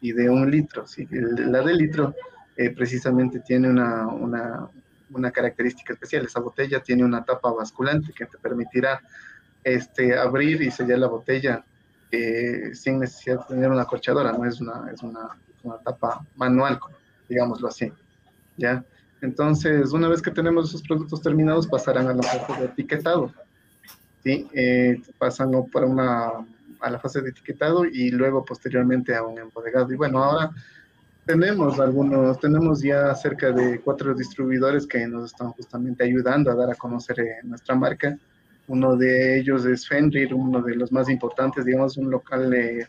[0.00, 1.06] y de un litro, ¿sí?
[1.10, 2.14] La de litro
[2.56, 4.68] eh, precisamente tiene una, una,
[5.10, 6.24] una característica especial.
[6.24, 9.00] Esa botella tiene una tapa basculante que te permitirá
[9.62, 11.64] este, abrir y sellar la botella
[12.10, 15.36] eh, sin necesidad de tener una corchadora, no es una, es una,
[15.66, 16.78] una, tapa manual,
[17.28, 17.92] digámoslo así.
[18.56, 18.84] ¿ya?
[19.20, 23.32] Entonces, una vez que tenemos esos productos terminados, pasarán a la fase de etiquetado.
[24.22, 24.48] ¿sí?
[24.52, 26.30] Eh, pasan para una,
[26.80, 29.92] a la fase de etiquetado y luego posteriormente a un embodegado.
[29.92, 30.50] Y bueno, ahora
[31.26, 36.70] tenemos algunos, tenemos ya cerca de cuatro distribuidores que nos están justamente ayudando a dar
[36.70, 38.16] a conocer eh, nuestra marca.
[38.68, 42.86] Uno de ellos es Fenrir, uno de los más importantes, digamos, un local eh,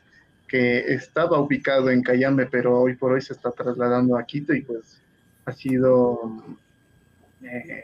[0.48, 4.62] que estaba ubicado en Cayambe, pero hoy por hoy se está trasladando a Quito y
[4.62, 5.02] pues
[5.46, 6.20] ha sido
[7.42, 7.84] eh,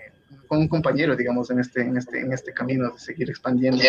[0.49, 3.81] un compañero, digamos, en este, en este, en este camino de seguir expandiendo.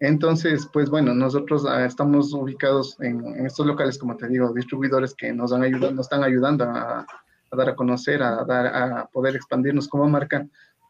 [0.00, 5.32] Entonces, pues bueno, nosotros ah, estamos ubicados en, estos locales, como te digo, distribuidores que
[5.32, 7.06] nos, han ayudado, nos están ayudando a,
[7.52, 10.46] dar a conocer, a, dar, a poder expandirnos como marca.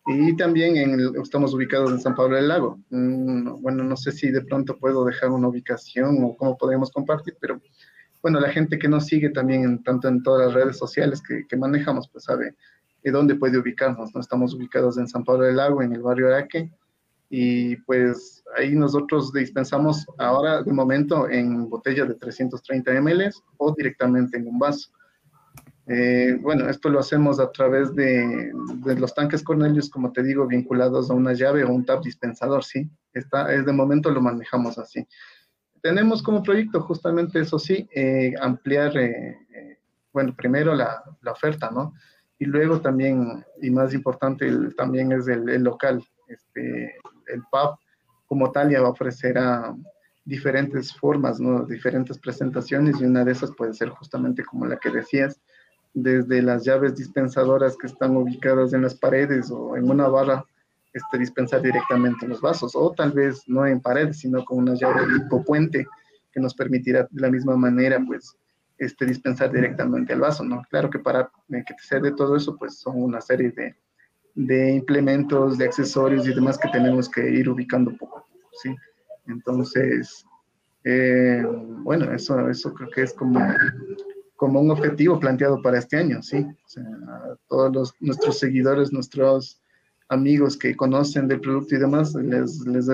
[0.07, 2.79] Y también estamos ubicados en San Pablo del Lago.
[2.91, 7.37] Mm, bueno, no sé si de pronto puedo dejar una ubicación o cómo podemos compartir,
[7.41, 7.61] pero
[8.23, 11.57] bueno, la gente que nos sigue también, tanto en todas las redes sociales que, que
[11.57, 12.55] manejamos, pues sabe
[13.03, 14.15] de dónde puede ubicarnos.
[14.15, 14.21] ¿no?
[14.21, 16.71] Estamos ubicados en San Pablo del Lago, en el barrio Araque,
[17.29, 24.37] y pues ahí nosotros dispensamos ahora de momento en botellas de 330 ml o directamente
[24.37, 24.91] en un vaso.
[25.93, 28.53] Eh, bueno, esto lo hacemos a través de,
[28.85, 32.63] de, los tanques Cornelius, como te digo, vinculados a una llave o un tap dispensador,
[32.63, 32.89] ¿sí?
[33.13, 35.05] Está, es de momento lo manejamos así.
[35.83, 39.81] Tenemos como proyecto justamente eso sí, eh, ampliar, eh,
[40.13, 41.93] bueno, primero la, la, oferta, ¿no?
[42.39, 46.05] Y luego también, y más importante, el, también es el, el local.
[46.29, 46.95] Este,
[47.27, 47.77] el pub
[48.27, 49.75] como tal ya va a ofrecer a
[50.25, 51.65] diferentes formas, ¿no?
[51.65, 55.41] diferentes presentaciones y una de esas puede ser justamente como la que decías,
[55.95, 60.45] desde las llaves dispensadoras que están ubicadas en las paredes o en una barra,
[60.93, 65.03] este, dispensar directamente los vasos, o tal vez no en paredes, sino con una llave
[65.19, 65.87] tipo puente
[66.33, 68.37] que nos permitirá de la misma manera, pues,
[68.79, 70.63] este, dispensar directamente el vaso, ¿no?
[70.71, 73.77] Claro que para que te sea de todo eso, pues son una serie de,
[74.35, 78.75] de implementos, de accesorios y demás que tenemos que ir ubicando poco poco, ¿sí?
[79.27, 80.25] Entonces,
[80.85, 81.43] eh,
[81.83, 83.39] bueno, eso, eso creo que es como,
[84.41, 86.39] como un objetivo planteado para este año, ¿sí?
[86.39, 89.61] O sea, a todos los, nuestros seguidores, nuestros
[90.09, 92.87] amigos que conocen del producto y demás, les, les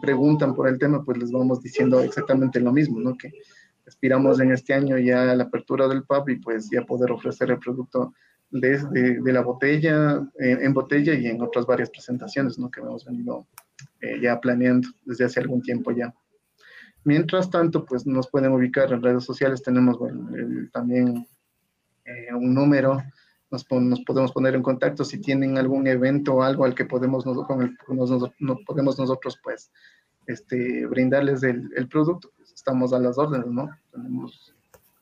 [0.00, 3.16] preguntan por el tema, pues les vamos diciendo exactamente lo mismo, ¿no?
[3.16, 3.32] Que
[3.84, 7.50] aspiramos en este año ya a la apertura del pub y pues ya poder ofrecer
[7.50, 8.14] el producto
[8.52, 8.78] de,
[9.20, 12.70] de, la botella, en botella y en otras varias presentaciones ¿no?
[12.70, 13.48] que hemos venido
[14.00, 16.14] eh, ya planeando desde hace algún tiempo ya.
[17.04, 19.98] Mientras tanto, pues nos pueden ubicar en redes sociales, tenemos
[20.72, 21.26] también
[22.04, 23.02] eh, un número,
[23.50, 27.24] nos, nos, podemos poner en contacto si tienen algún evento o algo al que podemos,
[27.24, 29.70] con el, nos, podemos nosotros pues
[30.26, 33.68] este, brindarles el, el producto, pues estamos a las órdenes, ¿no?
[33.90, 34.54] Tenemos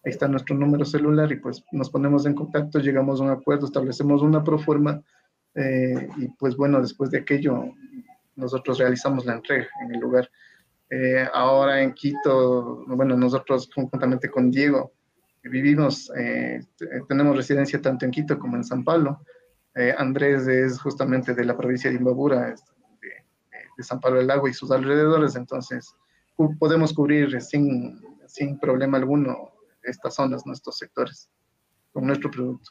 [0.05, 3.66] ahí está nuestro número celular y pues nos ponemos en contacto, llegamos a un acuerdo,
[3.66, 5.03] establecemos una proforma
[5.55, 7.74] eh, y pues bueno, después de aquello
[8.36, 10.30] nosotros realizamos la entrega en el lugar.
[10.91, 14.93] Eh, ahora en Quito, bueno, nosotros conjuntamente con Diego
[15.43, 16.61] vivimos, eh,
[17.09, 19.20] tenemos residencia tanto en Quito como en San Pablo.
[19.97, 22.55] Andrés es justamente de la provincia de Imbabura, de,
[23.76, 25.95] de, San Pablo del Lago y sus alrededores, entonces
[26.59, 31.30] podemos cubrir sin, sin problema alguno estas zonas, nuestros sectores,
[31.93, 32.70] con nuestro producto.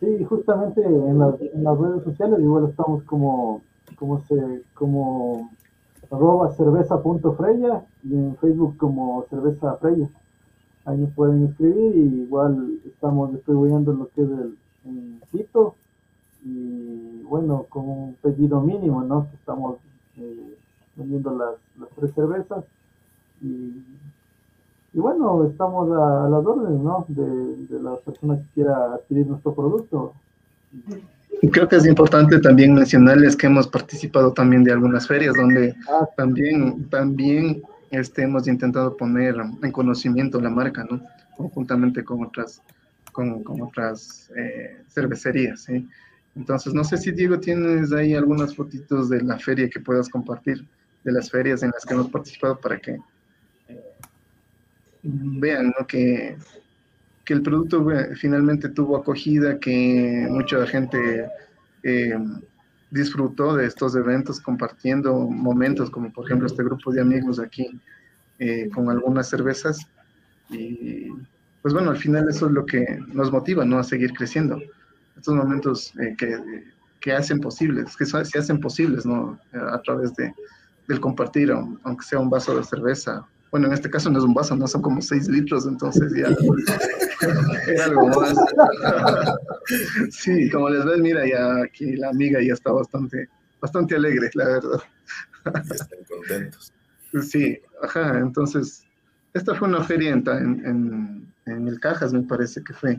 [0.00, 3.62] Sí, justamente en, las redes sociales igual estamos como,
[4.02, 5.52] como se, como
[6.10, 10.08] arroba cerveza.freya y en Facebook como cerveza freya.
[10.84, 15.76] Ahí nos pueden escribir y igual estamos distribuyendo lo que es el Quito
[16.44, 19.30] y bueno, con un pedido mínimo, ¿no?
[19.30, 19.76] Que estamos
[20.16, 20.56] eh,
[20.96, 22.64] vendiendo las, las tres cervezas
[23.40, 23.84] y,
[24.94, 27.04] bueno, estamos a, las órdenes, ¿no?
[27.06, 30.14] De, de, la persona que quiera adquirir nuestro producto.
[31.50, 36.06] Creo que es importante también mencionarles que hemos participado también de algunas ferias donde ah,
[36.16, 41.02] también, también este, hemos intentado poner en conocimiento la marca, ¿no?
[41.36, 42.62] Conjuntamente con otras,
[43.10, 45.88] con, con otras eh, cervecerías, ¿sí?
[46.34, 50.64] Entonces, no sé si Diego tienes ahí algunas fotitos de la feria que puedas compartir,
[51.04, 52.98] de las ferias en las que hemos participado para que
[55.02, 56.36] vean que,
[57.24, 61.28] que, el producto finalmente tuvo acogida, que mucha gente
[61.82, 62.18] eh,
[62.90, 67.80] disfrutó de estos eventos compartiendo momentos, como por ejemplo este grupo de amigos aquí
[68.38, 69.80] eh, con algunas cervezas.
[70.50, 71.08] Y
[71.62, 73.78] pues bueno, al final eso es lo que nos motiva ¿no?
[73.78, 74.60] a seguir creciendo.
[75.16, 76.36] Estos momentos eh, que,
[77.00, 79.38] que, hacen posibles, que se hacen posibles ¿no?
[79.52, 80.34] a través de,
[80.88, 84.32] del compartir, aunque sea un vaso de cerveza bueno, en este caso no es un
[84.32, 86.28] vaso, no son como 6 litros, entonces ya
[87.68, 88.34] es algo más.
[90.10, 93.28] sí, como les ves, mira, ya aquí la amiga ya está bastante,
[93.60, 94.82] bastante alegre, la verdad.
[95.70, 96.72] están contentos.
[97.22, 98.84] Sí, ajá, entonces,
[99.34, 102.98] esta fue una feria en, en, en el Cajas, me parece que fue.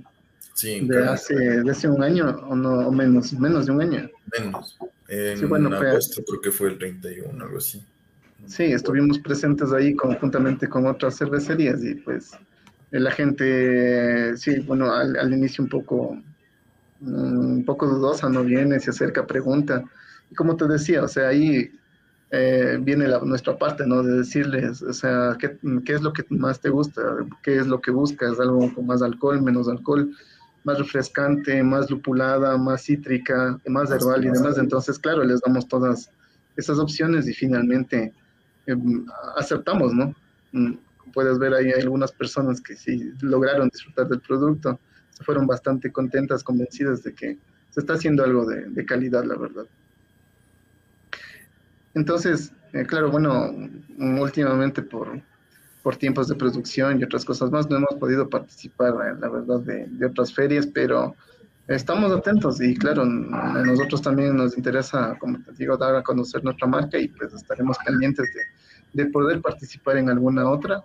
[0.54, 4.08] Sí, de hace, de hace un año o no o menos, menos de un año.
[4.40, 4.78] Menos.
[5.08, 7.84] En sí, bueno, agosto creo que fue el 31, algo así.
[8.46, 12.32] Sí, estuvimos presentes ahí conjuntamente con otras cervecerías y pues
[12.92, 16.18] la gente, sí, bueno, al, inicio un poco,
[17.02, 19.84] un poco dudosa, no viene, se acerca, pregunta.
[20.30, 21.72] Y como te decía, o sea, ahí
[22.30, 24.04] eh, viene la, nuestra parte, ¿no?
[24.04, 27.02] De decirles, o sea, ¿qué, ¿qué, es lo que más te gusta?
[27.42, 28.40] ¿Qué es lo que buscas?
[28.40, 30.12] ¿Algo con más alcohol, menos alcohol?
[30.64, 34.58] más refrescante, más lupulada, más cítrica, más herbal y demás.
[34.58, 36.10] Entonces, claro, les damos todas
[36.56, 38.14] esas opciones y finalmente
[38.66, 39.06] Em,
[39.36, 40.16] aceptamos, ¿no?
[40.54, 40.76] Mm,
[41.14, 46.44] puedes ver ahí algunas personas que sí lograron disfrutar del producto, se fueron bastante contentas,
[46.44, 47.38] convencidas de que
[47.70, 49.66] se está haciendo algo de, calidad, la verdad.
[51.94, 53.54] Entonces, eh, claro, bueno,
[54.20, 55.22] últimamente por,
[55.84, 59.60] por tiempos de producción y otras cosas más, no hemos podido participar, eh, la verdad,
[59.60, 61.16] de, otras ferias, pero
[61.68, 66.44] estamos atentos y claro, a nosotros también nos interesa, como te digo, dar a conocer
[66.44, 70.84] nuestra marca y pues estaremos pendientes de, de poder participar en alguna otra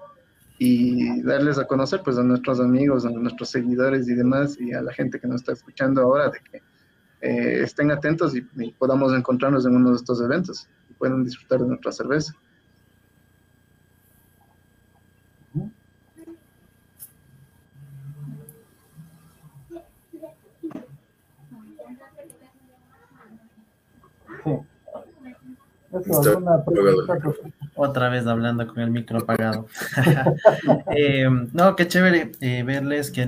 [0.59, 4.83] y darles a conocer pues a nuestros amigos, a nuestros seguidores y demás y a
[4.83, 6.62] la gente que nos está escuchando ahora de que
[7.20, 11.61] eh, estén atentos y, y, podamos encontrarnos en uno de estos eventos y puedan disfrutar
[11.61, 12.33] de nuestra cerveza.
[27.74, 29.66] Otra vez hablando con el micro apagado.
[30.95, 33.26] Eh, no, qué chévere eh, verles que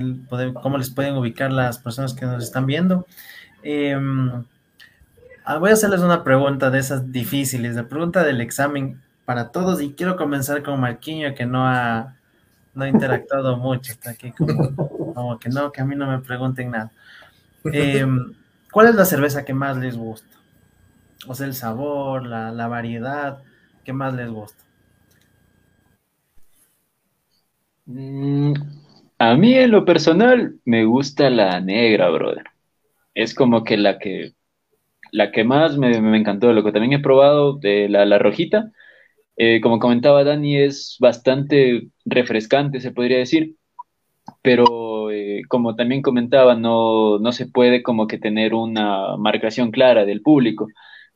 [0.61, 3.05] cómo les pueden ubicar las personas que nos están viendo.
[3.63, 3.97] Eh,
[5.45, 9.81] ah, voy a hacerles una pregunta de esas difíciles, la pregunta del examen para todos
[9.81, 12.15] y quiero comenzar con Marquinho que no ha,
[12.73, 14.75] no ha interactuado mucho, está aquí como,
[15.13, 16.91] como, que no, que a mí no me pregunten nada.
[18.71, 20.40] ¿Cuál es la cerveza que más les gusta?
[21.27, 23.43] O sea, el sabor, la, la variedad,
[23.83, 24.63] ¿qué más les gusta?
[27.85, 28.53] Mm,
[29.19, 32.45] a mí en lo personal me gusta la negra, brother.
[33.15, 34.33] Es como que la que
[35.11, 38.71] la que más me, me encantó, lo que también he probado de la, la rojita,
[39.37, 43.55] eh, como comentaba Dani, es bastante refrescante, se podría decir,
[44.41, 50.05] pero eh, como también comentaba, no, no se puede como que tener una marcación clara
[50.05, 50.67] del público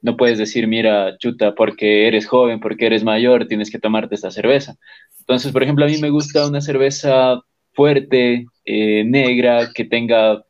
[0.06, 4.30] No puedes decir, mira, chuta, porque eres joven, porque eres mayor, tienes que tomarte esta
[4.30, 4.76] cerveza.
[5.20, 7.42] Entonces, por ejemplo, a mí me gusta una cerveza
[7.74, 10.44] fuerte, eh, negra, que tenga,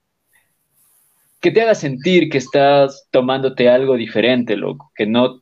[1.41, 5.41] que te haga sentir que estás tomándote algo diferente, loco, que no,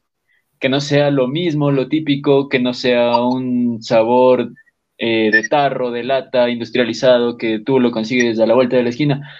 [0.59, 4.51] que no sea lo mismo, lo típico, que no sea un sabor
[4.99, 8.89] eh, de tarro, de lata, industrializado, que tú lo consigues a la vuelta de la
[8.89, 9.32] esquina.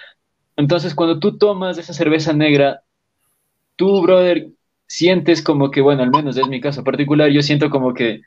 [0.56, 2.82] Entonces, cuando tú tomas esa cerveza negra,
[3.76, 4.48] tú, brother,
[4.86, 8.22] sientes como que, bueno, al menos es mi caso particular, yo siento como que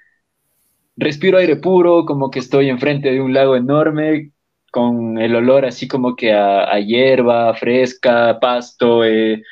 [0.97, 4.32] respiro aire puro, como que estoy enfrente de un lago enorme,
[4.72, 9.43] con el olor así como que a, hierba fresca, pasto, eh,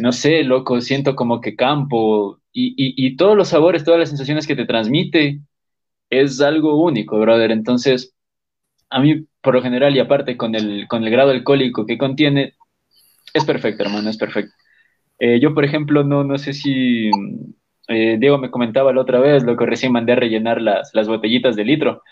[0.00, 4.46] no sé, loco, siento como que campo y, y, todos los sabores, todas las sensaciones
[4.46, 5.40] que te transmite
[6.10, 7.50] es algo único, brother.
[7.50, 8.14] Entonces,
[8.90, 12.54] a mí, por lo general, y aparte con el, con el grado alcohólico que contiene,
[13.34, 14.54] es perfecto, hermano, es perfecto.
[15.18, 17.10] Eh, yo, por ejemplo, no, no sé si
[17.88, 21.08] eh, Diego me comentaba la otra vez, lo que recién mandé a rellenar las, las
[21.08, 22.02] botellitas de litro.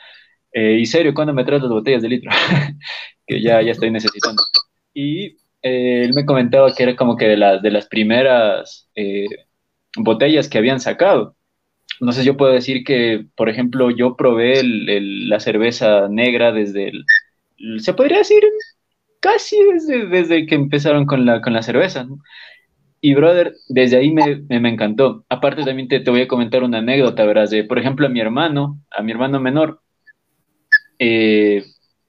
[0.53, 2.31] Eh, y serio, ¿cuándo me traes las botellas de litro?
[3.27, 4.43] que ya, ya estoy necesitando.
[4.95, 8.89] Y él me comentaba que era como que de las, de las primeras
[9.97, 11.37] botellas que habían sacado.
[12.01, 17.05] No sé, yo puedo decir que, por ejemplo, yo probé la cerveza negra desde el,
[17.81, 18.43] se podría decir,
[19.21, 22.07] casi desde, desde que empezaron con la, con la cerveza.
[23.05, 25.25] Y, brother, desde ahí me, me, encantó.
[25.29, 27.51] Aparte, también te, te, voy a comentar una anécdota, ¿verdad?
[27.51, 29.81] De, por ejemplo, a mi hermano, a mi hermano menor,
[31.01, 31.65] eh,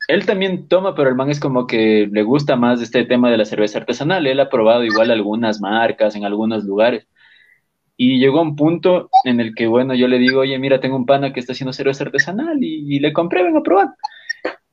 [0.07, 3.37] él también toma, pero el man es como que le gusta más este tema de
[3.37, 4.27] la cerveza artesanal.
[4.27, 7.07] Él ha probado igual algunas marcas en algunos lugares.
[7.97, 10.95] Y llegó a un punto en el que, bueno, yo le digo, oye, mira, tengo
[10.95, 13.87] un pana que está haciendo cerveza artesanal y, y le compré, vengo a probar.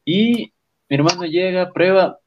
[0.04, 0.52] Y
[0.90, 2.18] mi hermano llega, prueba,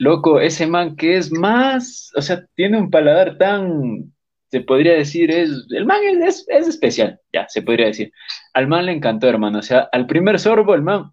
[0.00, 4.14] loco, ese man que es más, o sea, tiene un paladar tan,
[4.50, 8.10] se podría decir, es, el man es, es, especial, ya, se podría decir.
[8.54, 11.12] Al man le encantó, hermano, o sea, al primer sorbo el man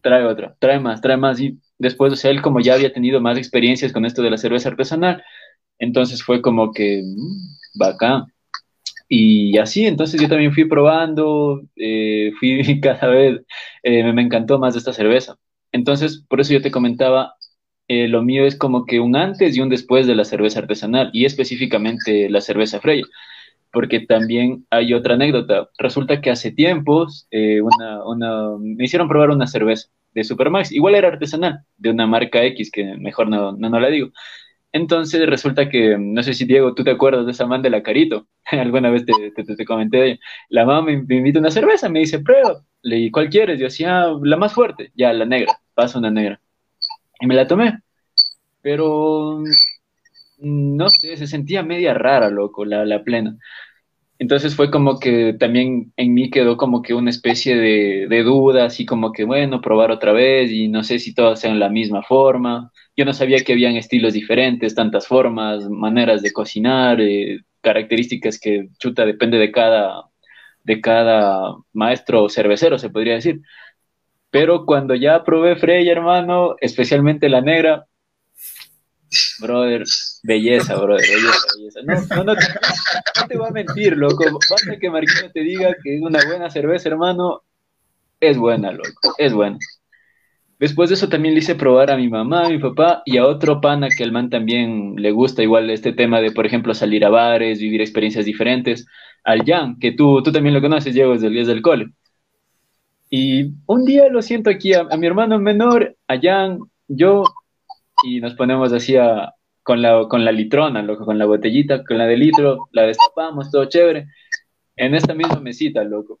[0.00, 3.20] trae otro, trae más, trae más, y después, o sea, él como ya había tenido
[3.20, 5.24] más experiencias con esto de la cerveza artesanal,
[5.78, 8.26] entonces fue como que, mm, bacán.
[9.08, 13.40] Y así, entonces yo también fui probando, eh, fui cada vez,
[13.82, 15.36] eh, me encantó más esta cerveza.
[15.72, 17.34] Entonces, por eso yo te comentaba
[17.88, 21.10] eh, lo mío es como que un antes y un después de la cerveza artesanal
[21.14, 23.06] y específicamente la cerveza Freya,
[23.72, 25.70] porque también hay otra anécdota.
[25.78, 27.60] Resulta que hace tiempos eh,
[28.60, 32.84] me hicieron probar una cerveza de Supermax, igual era artesanal, de una marca X, que
[32.96, 34.10] mejor no, no, la digo.
[34.72, 37.82] Entonces resulta que, no sé si Diego, tú te acuerdas de esa man de la
[37.82, 40.20] Carito, alguna vez te, te, te, comenté,
[40.50, 43.58] la mamá me, me, invita una cerveza, me dice, prueba, le dije, ¿cuál quieres?
[43.58, 46.40] Yo decía, ah, la más fuerte, ya, la negra, pasa una negra
[47.20, 47.78] y me la tomé.
[48.62, 49.42] Pero
[50.38, 53.36] no sé, se sentía media rara, loco, la, la plena.
[54.18, 58.66] Entonces fue como que también en mí quedó como que una especie de, de duda,
[58.66, 62.02] así como que, bueno, probar otra vez y no sé si todas sean la misma
[62.02, 62.72] forma.
[62.96, 68.68] Yo no sabía que habían estilos diferentes, tantas formas, maneras de cocinar, eh, características que,
[68.78, 70.04] chuta, depende de cada,
[70.64, 73.40] de cada maestro cervecero, se podría decir.
[74.38, 77.86] Pero cuando ya probé Freya, hermano, especialmente la negra,
[79.40, 79.82] brother,
[80.22, 81.80] belleza, brother, belleza, belleza.
[81.82, 84.24] No, no, no, te, voy a mentir, loco.
[84.48, 87.42] Basta que Marquino te diga que es una buena cerveza, hermano.
[88.20, 89.58] Es buena, loco, es buena.
[90.60, 93.26] Después de eso también le hice probar a mi mamá, a mi papá y a
[93.26, 97.04] otro pana que al man también le gusta igual este tema de, por ejemplo, salir
[97.04, 98.86] a bares, vivir experiencias diferentes.
[99.24, 101.88] Al Jan, que tú, tú también lo conoces, Diego, desde el día del cole.
[103.10, 107.24] Y un día lo siento aquí a, mi hermano menor, a Jan, yo,
[108.04, 108.94] y nos ponemos así
[109.62, 113.50] con, la, con la litrona, loco, con la botellita, con la de litro, la destapamos,
[113.50, 114.06] todo chévere,
[114.76, 116.20] en esta misma mesita, loco.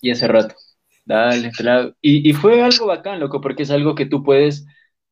[0.00, 0.54] Y ese rato,
[1.04, 1.52] dale,
[2.00, 4.66] y, y fue algo bacán, loco, porque es algo que tú puedes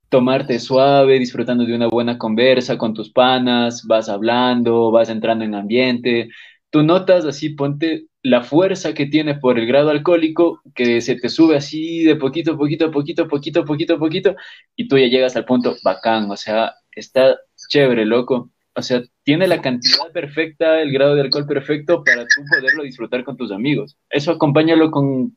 [0.09, 5.55] tomarte suave, disfrutando de una buena conversa con tus panas, vas hablando, vas entrando en
[5.55, 6.31] ambiente,
[6.71, 11.29] tú notas así, ponte la fuerza que tiene por el grado alcohólico, que se te
[11.29, 14.37] sube así de poquito, poquito, poquito, poquito, poquito, poquito,
[14.77, 17.37] y tú ya llegas al punto bacán, o sea, está
[17.69, 18.51] chévere, loco.
[18.75, 23.25] O sea, tiene la cantidad perfecta, el grado de alcohol perfecto para tú poderlo disfrutar
[23.25, 23.97] con tus amigos.
[24.09, 25.37] Eso acompáñalo con,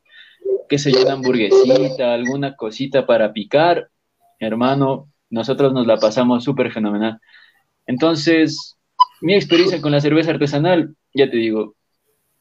[0.70, 3.90] qué sé yo, una hamburguesita, alguna cosita para picar.
[4.40, 7.20] Hermano, nosotros nos la pasamos súper fenomenal.
[7.88, 8.78] Entonces,
[9.22, 11.76] mi experiencia con la cerveza artesanal, ya te digo,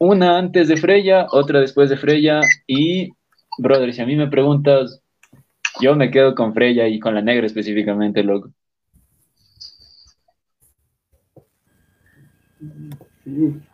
[0.01, 3.11] una antes de Freya, otra después de Freya y,
[3.59, 4.99] brother, si a mí me preguntas,
[5.79, 8.51] yo me quedo con Freya y con la negra específicamente, loco.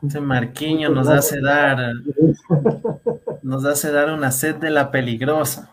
[0.06, 1.94] Ese Marquiño nos hace dar,
[3.42, 5.72] nos hace dar una sed de la peligrosa.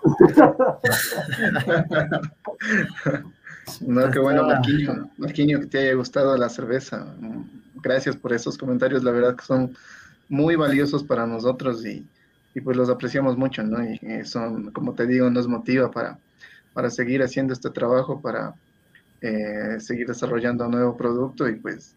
[3.80, 5.11] no, qué bueno, Marquiño.
[5.18, 7.12] Marquiño, que te haya gustado la cerveza.
[7.82, 9.76] Gracias por esos comentarios, la verdad que son
[10.29, 12.07] muy valiosos para nosotros y,
[12.62, 13.83] pues los apreciamos mucho, ¿no?
[13.85, 16.18] Y son, como te digo, nos motiva para,
[16.72, 18.55] para seguir haciendo este trabajo, para
[19.20, 21.95] eh, seguir desarrollando un nuevo producto y pues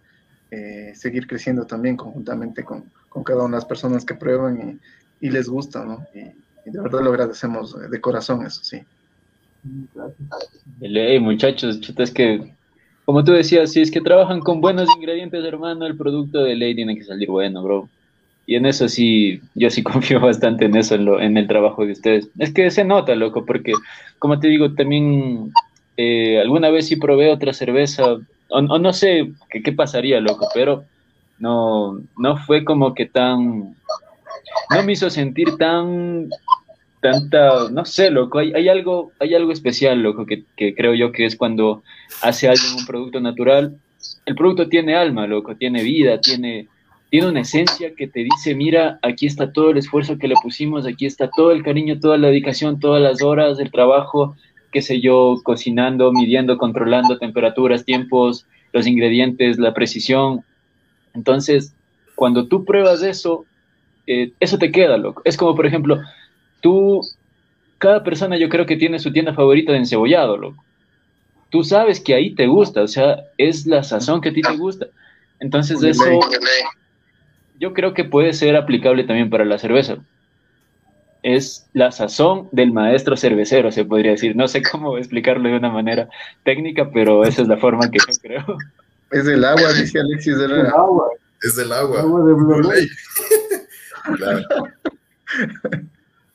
[0.50, 4.80] eh, seguir creciendo también conjuntamente con, con, cada una de las personas que prueban
[5.22, 6.06] y, y les gusta, ¿no?
[6.14, 6.22] Y,
[6.70, 8.82] de verdad lo agradecemos de corazón, eso sí.
[10.82, 12.54] Hey, muchachos, es que,
[13.06, 16.76] como tú decías, si es que trabajan con buenos ingredientes, hermano, el producto de ley
[16.76, 17.90] tiene que salir bueno, bro.
[18.48, 21.86] Y en eso sí, yo sí confío bastante en eso, en, lo, en el trabajo
[21.86, 22.30] de ustedes.
[22.40, 23.74] Es que se nota, loco, porque,
[24.18, 25.52] como te digo, también
[25.98, 28.18] eh, alguna vez sí probé otra cerveza
[28.50, 30.86] o, no sé qué, pasaría, loco, pero
[31.38, 33.76] no, no fue como que tan,
[34.70, 36.30] no me hizo sentir tan,
[37.02, 41.12] tanta, no sé, loco, hay, hay algo, hay algo especial, loco, que, que, creo yo
[41.12, 41.84] que es cuando
[42.22, 43.76] hace alguien un producto natural,
[44.26, 46.68] el producto tiene alma, loco, tiene vida, tiene,
[47.10, 50.86] tiene una esencia que te dice, mira, aquí está todo el esfuerzo que le pusimos,
[50.86, 54.36] aquí está todo el cariño, toda la dedicación, todas las horas, el trabajo,
[54.72, 60.44] qué sé yo, cocinando, midiendo, controlando temperaturas, tiempos, los ingredientes, la precisión.
[61.14, 61.74] Entonces,
[62.16, 63.46] cuando tú pruebas eso,
[64.06, 65.22] eh, eso te queda, loco.
[65.24, 66.02] Es como, por ejemplo,
[66.60, 67.02] tú,
[67.78, 70.64] cada persona yo creo que tiene su tienda favorita de encebollado, loco.
[71.50, 74.58] Tú sabes que ahí te gusta, o sea, es la sazón que a ti te
[74.58, 74.88] gusta.
[75.40, 76.04] Entonces, eso
[77.60, 79.98] yo creo que puede ser aplicable también para la cerveza
[81.24, 84.36] es la sazón del maestro cervecero, se podría decir.
[84.36, 86.08] No sé cómo explicarlo de una manera
[86.44, 88.58] técnica, pero esa es la forma que yo creo.
[89.12, 90.34] Es del agua, dice Alexis.
[90.34, 91.10] Es del agua.
[91.42, 92.02] Es del agua.
[92.02, 92.88] agua de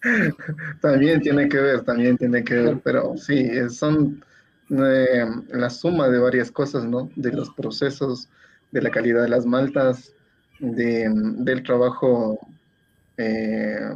[0.83, 4.23] también tiene que ver, también tiene que ver, pero sí, son
[4.69, 7.09] eh, la suma de varias cosas, ¿no?
[7.17, 8.29] De los procesos,
[8.73, 10.13] de la calidad de las maltas,
[10.63, 12.39] de, del trabajo
[13.17, 13.91] eh,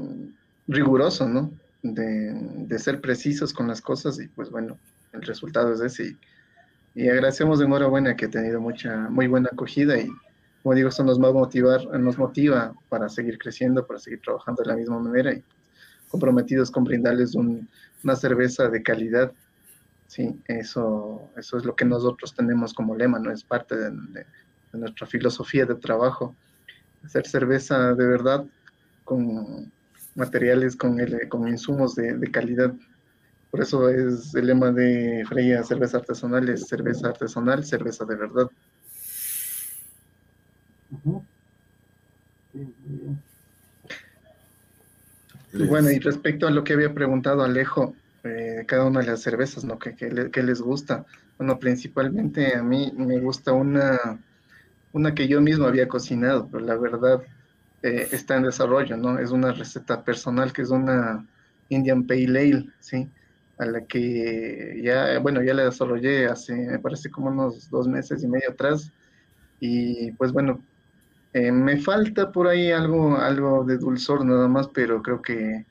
[0.67, 1.53] riguroso, ¿no?
[1.83, 4.77] De, ser precisos con las cosas y pues bueno,
[5.13, 6.17] el resultado es ese.
[6.95, 10.09] Y, agradecemos de enhorabuena que ha tenido mucha, muy buena acogida y
[10.63, 14.63] como digo, eso nos va a motivar, nos motiva para seguir creciendo, para seguir trabajando
[14.63, 15.45] de la misma manera y
[16.09, 19.33] comprometidos con brindarles una cerveza de calidad.
[20.09, 23.31] Sí, eso, eso es lo que nosotros tenemos como lema, ¿no?
[23.31, 23.93] Es parte de
[24.73, 26.35] nuestra filosofía de trabajo.
[27.07, 28.45] Hacer cerveza de verdad
[29.05, 29.73] con,
[30.17, 32.75] materiales con, el, con insumos de, calidad.
[33.51, 38.51] Por eso es el lema de Freya Cerveza Artesanal, es cerveza artesanal, cerveza de verdad.
[45.53, 47.95] Bueno, y respecto a lo que había preguntado Alejo,
[48.25, 49.79] eh, cada una de las cervezas, ¿no?
[49.79, 51.07] ¿Qué, qué, les gusta?
[51.39, 54.19] Bueno, principalmente a mí me gusta una,
[54.97, 57.23] una que yo mismo había cocinado, pero la verdad
[57.83, 59.19] eh, está en desarrollo, ¿no?
[59.19, 61.27] Es una receta personal que es una
[61.69, 63.11] Indian Pale Ale, ¿sí?
[63.59, 68.23] A la que ya, bueno, ya la desarrollé hace, me parece como unos dos meses
[68.25, 68.91] y medio atrás.
[69.61, 70.63] Y pues bueno,
[71.35, 75.67] eh, me falta por ahí algo, algo de dulzor nada más, pero creo que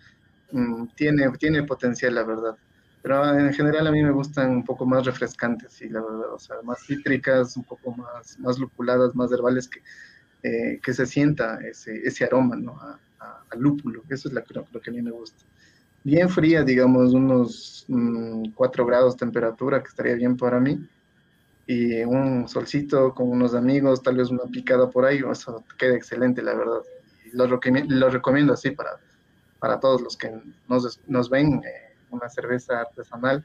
[0.51, 2.57] mm, tiene, tiene potencial, la verdad.
[3.05, 6.39] Pero en general a mí me gustan un poco más refrescantes, sí, la verdad, o
[6.39, 9.79] sea, más cítricas, un poco más, más lupuladas, más herbales que
[10.41, 12.79] eh, que se sienta ese, ese aroma ¿no?
[12.79, 12.99] a,
[13.57, 14.03] lúpulo.
[14.09, 15.43] Eso es la, lo, que a mí me gusta.
[16.03, 17.85] Bien fría, digamos, unos
[18.53, 20.87] 4 mm, grados temperatura, que estaría bien para mí.
[21.65, 26.43] Y un solcito con unos amigos, tal vez una picada por ahí, eso queda excelente,
[26.43, 26.81] la verdad.
[27.33, 28.99] lo, lo recomiendo así para,
[29.59, 30.31] para todos los que
[30.67, 31.84] nos, nos ven, eh,
[32.15, 33.43] una cerveza artesanal.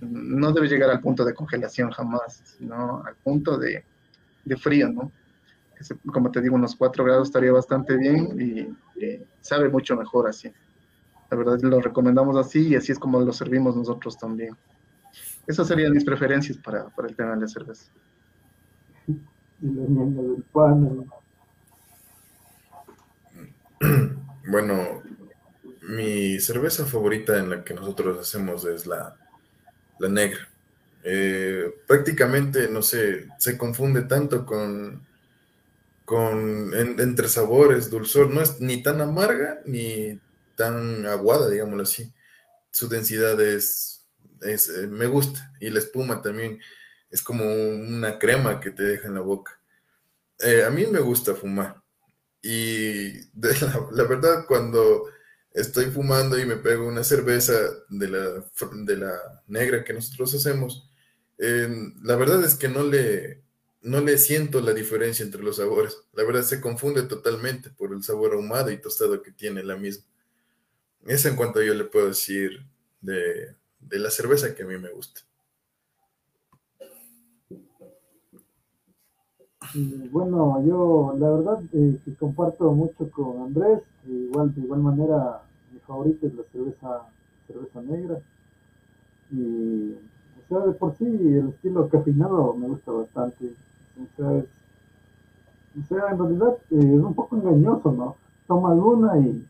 [0.00, 3.84] No debe llegar al punto de congelación jamás, sino al punto de,
[4.44, 5.12] de frío, ¿no?
[6.12, 8.74] como te digo, unos 4 grados estaría bastante bien y,
[9.40, 10.50] sabe mucho mejor así.
[11.30, 14.56] La verdad lo recomendamos así y así es como lo servimos nosotros también.
[15.46, 17.90] Esas serían mis preferencias para, para el tema de la cerveza.
[19.06, 21.06] Y la del pan.
[24.48, 25.02] Bueno,
[25.86, 29.16] mi cerveza favorita en la que nosotros hacemos es la,
[29.98, 30.48] la negra.
[31.04, 35.06] Eh, prácticamente, no sé, se confunde tanto con
[36.06, 40.20] con entre sabores, dulzor, no es ni tan amarga ni
[40.54, 42.12] tan aguada, digámoslo así.
[42.70, 44.06] Su densidad es,
[44.40, 46.60] es eh, me gusta y la espuma también
[47.10, 49.60] es como una crema que te deja en la boca.
[50.40, 51.82] eh, a mí me gusta fumar.
[52.42, 53.20] Y
[53.92, 55.06] la, verdad, cuando
[55.56, 57.54] estoy fumando y me pego una cerveza
[57.88, 58.44] de la,
[58.84, 60.90] de la negra que nosotros hacemos,
[61.38, 63.42] la verdad es que no le,
[63.82, 65.98] no le siento la diferencia entre los sabores.
[66.12, 70.04] La verdad se confunde totalmente por el sabor ahumado y tostado que tiene la misma.
[71.06, 72.66] Eso en cuanto yo le puedo decir
[73.00, 75.22] de, de la cerveza que a mí me gusta.
[80.10, 85.42] Bueno, yo la verdad eh, comparto mucho con Andrés, igual de igual manera
[85.86, 87.02] favorita es la cerveza
[87.46, 88.18] cerveza negra
[89.30, 93.52] y o sea de por sí el estilo cafeinado me gusta bastante,
[94.00, 94.28] o sea,
[95.78, 98.16] o sea en realidad eh, es un poco engañoso, ¿no?
[98.46, 99.44] Tomas una y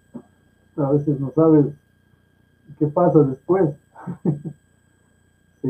[0.76, 1.66] a veces no sabes
[2.78, 3.74] qué pasa después.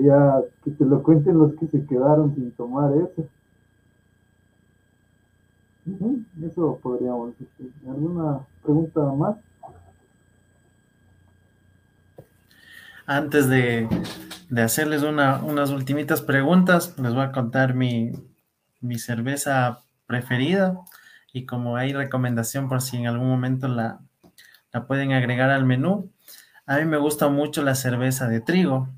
[0.02, 3.26] ya que te lo cuenten los que se quedaron sin tomar eso.
[6.42, 7.72] Eso podríamos decir.
[7.88, 9.36] ¿Alguna pregunta más?
[13.06, 13.88] Antes de,
[14.56, 18.12] hacerles unas ultimitas preguntas, les voy a contar mi,
[18.98, 20.78] cerveza preferida
[21.32, 24.00] y como hay recomendación por si en algún momento la,
[24.72, 26.12] la pueden agregar al menú.
[26.66, 28.88] A mí me gusta mucho la cerveza de trigo.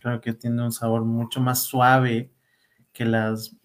[0.00, 2.32] Creo que tiene un sabor mucho más suave
[2.92, 3.56] que las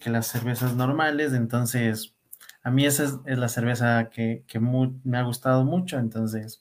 [0.00, 2.16] que las cervezas normales, entonces
[2.62, 4.44] a mí esa es, la cerveza que,
[5.04, 6.60] me ha gustado mucho, entonces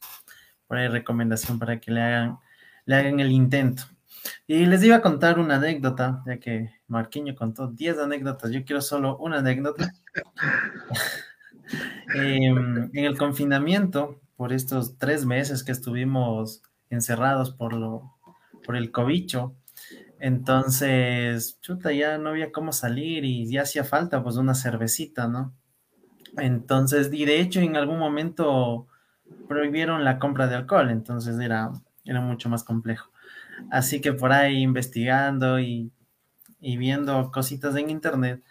[0.67, 2.37] por ahí recomendación para que le hagan,
[2.89, 3.83] le hagan el intento.
[4.47, 8.81] Y les iba a contar una anécdota, ya que Marquiño contó 10 anécdotas, yo quiero
[8.81, 9.93] solo una anécdota.
[12.15, 18.17] Em, en el confinamiento, por estos tres meses que estuvimos encerrados por, lo,
[18.65, 19.53] por el cobicho,
[20.19, 25.53] entonces, chuta, ya no había cómo salir y ya hacía falta pues una cervecita, ¿no?
[26.37, 28.87] Entonces, y de hecho en algún momento
[29.47, 31.71] prohibieron la compra de alcohol, entonces era,
[32.05, 33.11] era mucho más complejo.
[33.71, 35.91] Así que por ahí investigando y,
[36.59, 38.43] viendo cositas en internet,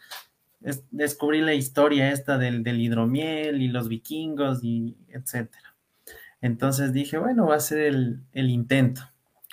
[0.90, 5.74] descubrí la historia esta del, del, hidromiel y los vikingos y etcétera.
[6.40, 9.02] Entonces dije, bueno, va a ser el, el intento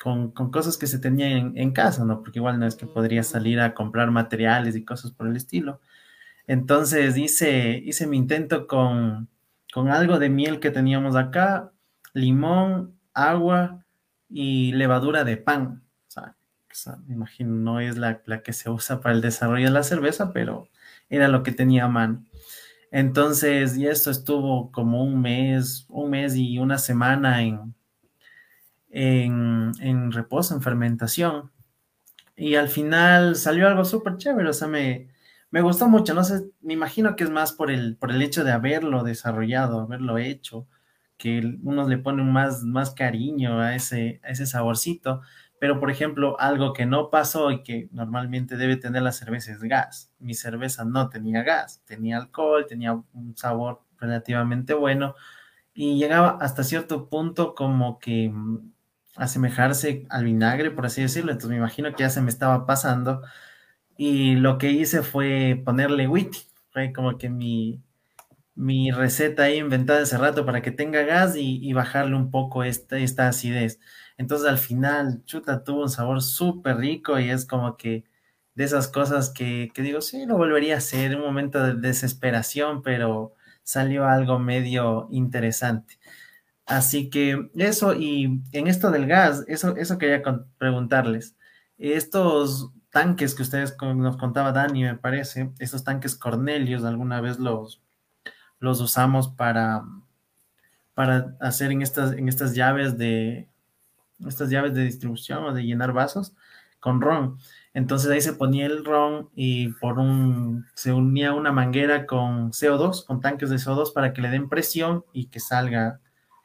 [0.02, 2.22] con, cosas que se tenían en, casa, ¿no?
[2.22, 5.82] Porque igual no es que podría salir a comprar materiales y cosas por el estilo.
[6.48, 9.30] Entonces hice, hice mi intento con,
[9.76, 11.72] algo de miel que teníamos acá,
[12.14, 13.85] limón, agua
[14.30, 15.84] y levadura de pan.
[16.08, 19.72] O sea, me imagino, no es la, la, que se usa para el desarrollo de
[19.72, 20.68] la cerveza, pero
[21.10, 22.26] era lo que tenía a mano.
[22.92, 27.76] Entonces, y esto estuvo como un mes, un mes y una semana en,
[28.90, 31.52] en, reposo, en fermentación.
[32.36, 35.10] Y al final salió algo súper chévere, o sea, me,
[35.52, 38.44] me gustó mucho, no sé, me imagino que es más por el, por el hecho
[38.44, 40.68] de haberlo desarrollado, haberlo hecho,
[41.18, 45.22] que uno le pone más, más cariño a ese, a ese saborcito.
[45.60, 49.62] Pero, por ejemplo, algo que no pasó y que normalmente debe tener la cerveza es
[49.62, 50.12] gas.
[50.20, 55.16] Mi cerveza no tenía gas, tenía alcohol, tenía un sabor relativamente bueno
[55.74, 58.34] y llegaba hasta cierto punto como que
[59.18, 61.32] asemejarse al vinagre, por así decirlo.
[61.32, 63.22] Entonces me imagino que ya se me estaba pasando.
[63.98, 66.40] Y lo que hice fue ponerle witty.
[66.96, 67.82] Como que mi,
[68.56, 72.98] mi receta ahí inventada hace rato para que tenga gas y, bajarle un poco esta,
[72.98, 73.80] esta acidez.
[74.18, 78.06] Entonces al final, chuta, tuvo un sabor súper rico y es como que
[78.56, 82.82] de esas cosas que, que digo, sí, lo volvería a hacer, un momento de desesperación,
[82.84, 83.34] pero
[83.64, 86.00] salió algo medio interesante.
[86.66, 90.24] Así que eso, y en esto del gas, eso, eso quería
[90.58, 91.36] preguntarles.
[91.78, 97.85] Estos tanques que ustedes nos contaba Dani, me parece, estos tanques Cornelius, alguna vez los,
[98.60, 99.84] los usamos para,
[100.94, 103.50] para hacer en estas, en estas llaves de
[104.26, 106.34] estas llaves de distribución o de llenar vasos
[106.80, 107.38] con ron.
[107.74, 113.06] Entonces ahí se ponía el ron y por un se unía una manguera con CO2,
[113.06, 116.00] con tanques de CO2 para que le den presión y que salga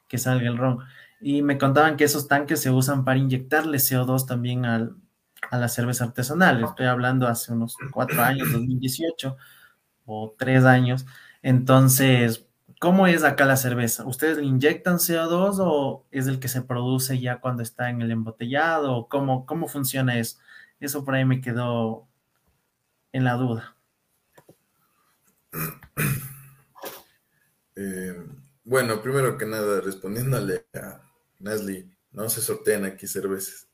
[0.08, 0.80] que salga el ron.
[1.20, 4.96] Y me contaban que esos tanques se usan para inyectarle CO2 también al,
[5.50, 6.64] a la cerveza artesanal.
[6.64, 9.36] Estoy hablando hace unos cuatro años, 2018
[10.06, 11.06] o tres años.
[11.42, 12.46] Entonces,
[12.80, 14.04] ¿cómo es acá la cerveza?
[14.06, 18.10] ¿Ustedes le inyectan CO2 o es el que se produce ya cuando está en el
[18.10, 19.08] embotellado?
[19.08, 20.38] ¿Cómo, cómo funciona eso?
[20.80, 22.08] Eso por ahí me quedó
[23.12, 23.76] en la duda.
[27.76, 28.14] Eh,
[28.64, 31.02] bueno, primero que nada, respondiéndole a
[31.38, 33.68] Nasli, no se sortean aquí cervezas.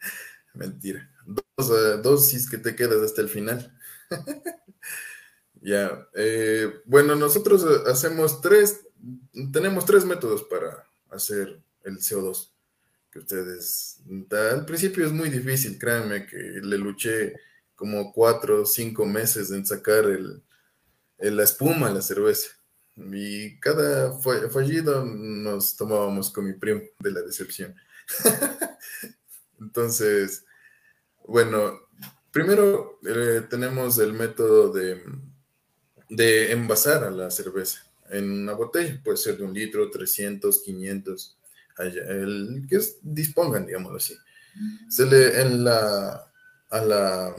[0.54, 1.08] Mentira.
[1.24, 3.72] Dos uh, dosis que te quedas hasta el final.
[5.60, 8.80] Ya, eh, bueno, nosotros hacemos tres,
[9.52, 12.50] tenemos tres métodos para hacer el CO2
[13.10, 14.00] que ustedes,
[14.30, 17.34] al principio es muy difícil, créanme que le luché
[17.74, 20.42] como cuatro o cinco meses en sacar el,
[21.18, 22.50] la espuma, la cerveza.
[22.96, 24.18] Y cada
[24.50, 27.74] fallido nos tomábamos con mi primo de la decepción.
[29.60, 30.44] Entonces,
[31.24, 31.80] bueno,
[32.32, 35.00] primero eh, tenemos el método de,
[36.08, 41.38] de envasar a la cerveza en una botella, puede ser de un litro, 300, 500,
[41.78, 44.16] el que dispongan, digamos así.
[44.88, 46.24] Se le en la
[46.70, 47.34] a la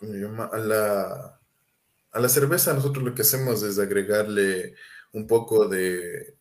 [0.00, 1.40] a la
[2.12, 4.74] a la cerveza nosotros lo que hacemos es agregarle
[5.12, 6.36] un poco de,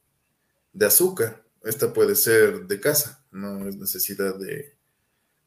[0.74, 1.43] de azúcar.
[1.64, 4.76] Esta puede ser de casa, no es necesidad de,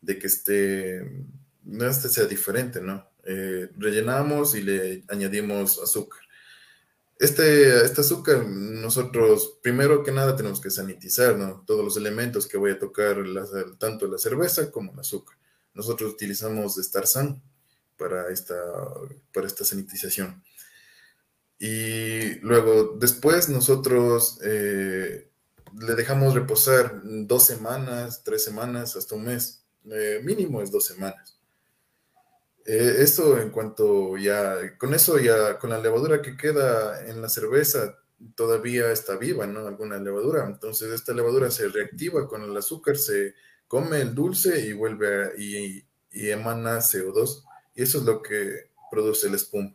[0.01, 1.27] de que esté,
[1.63, 3.07] no este sea diferente, ¿no?
[3.27, 6.21] Eh, rellenamos y le añadimos azúcar.
[7.19, 11.65] Este, este azúcar, nosotros primero que nada tenemos que sanitizar, ¿no?
[11.67, 13.17] Todos los elementos que voy a tocar,
[13.79, 15.37] tanto la cerveza como el azúcar.
[15.75, 17.41] Nosotros utilizamos Starsan
[17.97, 18.55] para esta,
[19.33, 20.43] para esta sanitización.
[21.59, 25.31] Y luego, después nosotros eh,
[25.79, 29.65] le dejamos reposar dos semanas, tres semanas, hasta un mes.
[29.91, 31.34] Eh, mínimo es dos semanas.
[32.67, 37.29] Eh, esto en cuanto ya, con eso ya, con la levadura que queda en la
[37.29, 37.99] cerveza,
[38.35, 39.67] todavía está viva, ¿no?
[39.67, 40.45] Alguna levadura.
[40.47, 43.35] Entonces esta levadura se reactiva con el azúcar, se
[43.69, 47.45] come el dulce y vuelve a, y, emana CO2.
[47.75, 49.73] Y eso es lo que produce el espuma.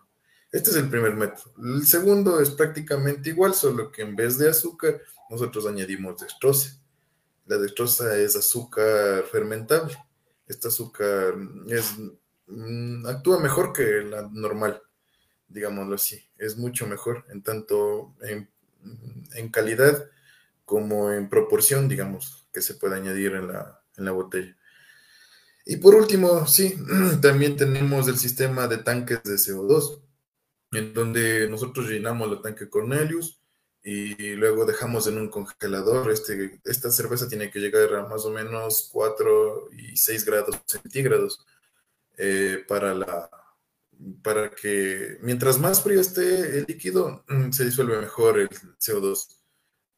[0.51, 1.53] Este es el primer método.
[1.61, 6.81] El segundo es prácticamente igual, solo que en vez de azúcar, nosotros añadimos dextrosa.
[7.45, 9.95] La dextrosa es azúcar fermentable.
[10.47, 11.35] Este azúcar
[11.67, 11.93] es
[12.49, 14.81] Mm, actúa mejor que la normal,
[15.47, 16.27] digámoslo así.
[16.37, 18.49] Es mucho mejor en tanto en,
[19.51, 20.09] calidad
[20.65, 24.55] como en proporción, digamos, que se puede añadir en la, en la botella.
[25.65, 26.75] Y por último, sí,
[27.21, 30.01] también tenemos el sistema de tanques de CO2,
[30.71, 33.39] en donde nosotros llenamos el tanque Cornelius
[33.83, 36.11] y luego dejamos en un congelador.
[36.11, 41.45] Este, esta cerveza tiene que llegar a más o menos 4 y 6 grados centígrados
[42.21, 43.29] eh, para, la,
[44.21, 49.39] para que mientras más frío esté el líquido, mm, se disuelve mejor el CO2.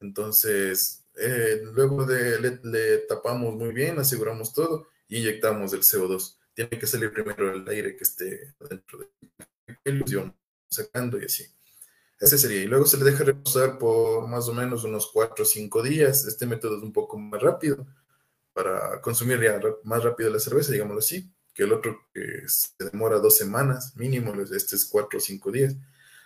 [0.02, 6.38] Entonces, eh, luego de, le, tapamos muy bien, aseguramos todo y inyectamos el CO2.
[6.54, 9.10] Tiene que salir primero el aire que esté dentro de
[9.68, 10.36] la ilusión,
[10.70, 11.48] sacando y así.
[12.20, 12.62] Ese sería.
[12.62, 16.26] Y luego se le deja reposar por más o menos unos 4 o 5 días.
[16.26, 17.88] Este método es un poco más rápido
[18.54, 19.40] para consumir
[19.84, 24.34] más rápido la cerveza, digámoslo así que el otro que se demora dos semanas, mínimo,
[24.34, 25.76] este es cuatro o cinco días.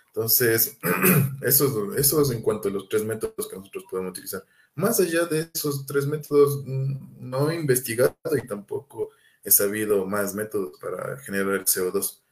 [0.08, 0.78] Entonces,
[1.42, 4.42] eso, eso es en cuanto a los tres métodos que nosotros podemos utilizar.
[4.74, 9.10] Más allá de esos tres métodos, mm, no he investigado y tampoco
[9.42, 12.22] he sabido más métodos para generar el CO2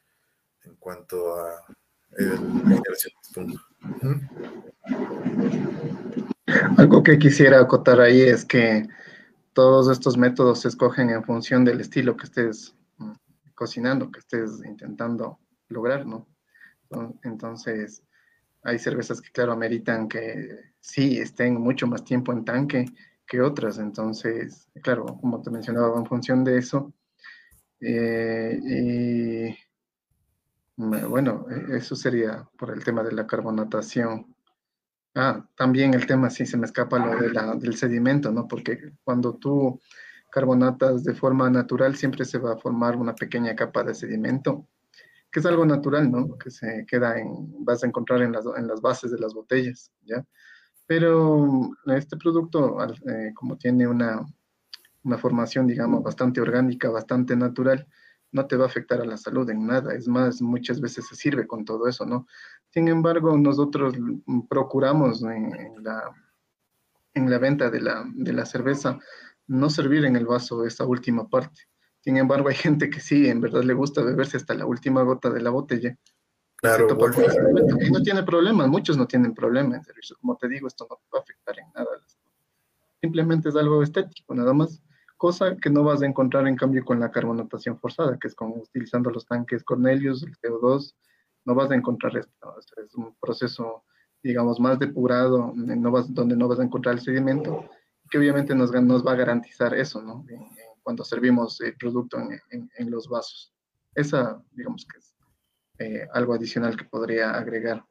[0.65, 1.65] en cuanto a
[2.17, 3.59] la generación de
[6.77, 8.89] Algo que quisiera acotar ahí es que
[9.53, 12.74] todos estos métodos se escogen en función del estilo que estés
[13.65, 15.39] cocinando que estés intentando
[15.69, 16.29] lograr, ¿no?
[17.23, 18.03] Entonces,
[18.63, 22.85] hay cervezas que, claro, ameritan que sí estén mucho más tiempo en tanque
[23.27, 23.79] que otras.
[23.79, 26.93] Entonces, claro, como te mencionaba, en función de eso.
[27.81, 29.57] Eh, y
[30.77, 34.37] bueno, e, eso sería por el tema de la carbonatación.
[35.15, 38.47] Ah, también el tema, sí, se me escapa lo de la, del sedimento, ¿no?
[38.47, 39.81] Porque cuando tú
[40.35, 44.67] carbonatas de forma natural, siempre se va a formar una pequeña capa de sedimento,
[45.31, 46.37] que es algo natural, ¿no?
[46.37, 49.93] Que se queda en, vas a encontrar en las, en las bases de las botellas,
[50.03, 50.27] ¿ya?
[50.87, 54.27] Pero este producto, eh, como tiene una,
[55.05, 57.87] una formación, digamos, bastante orgánica, bastante natural,
[58.33, 59.95] no te va a afectar a la salud en nada.
[59.95, 62.27] Es más, muchas veces se sirve con todo eso, ¿no?
[62.71, 63.95] Sin embargo, nosotros
[64.49, 66.11] procuramos en, la,
[67.15, 68.99] en la venta de la, de la cerveza
[69.47, 71.63] no servir en el vaso esa última parte.
[72.01, 75.31] Sin embargo, hay gente que sí, en verdad le gusta beberse hasta la última gota
[75.31, 75.97] de la botella.
[76.57, 76.87] Claro,
[77.81, 79.87] y no tiene problemas, muchos no tienen problemas.
[80.21, 81.89] Como te digo, esto no va a afectar en nada.
[83.01, 84.83] Simplemente es algo estético, nada más.
[85.17, 88.57] Cosa que no vas a encontrar en cambio con la carbonatación forzada, que es como
[88.57, 90.95] utilizando los tanques Cornelius, el CO2,
[91.45, 92.55] no vas a encontrar esto.
[92.83, 93.85] Es un proceso,
[94.23, 97.69] digamos, más depurado, no vas, donde no vas a encontrar el sedimento
[98.11, 100.25] que obviamente nos, nos va a garantizar eso, ¿no?
[100.85, 102.19] cuando servimos el producto
[102.51, 103.53] en, los vasos.
[103.95, 105.17] Esa, digamos que es
[105.79, 107.85] eh, algo adicional que podría agregar.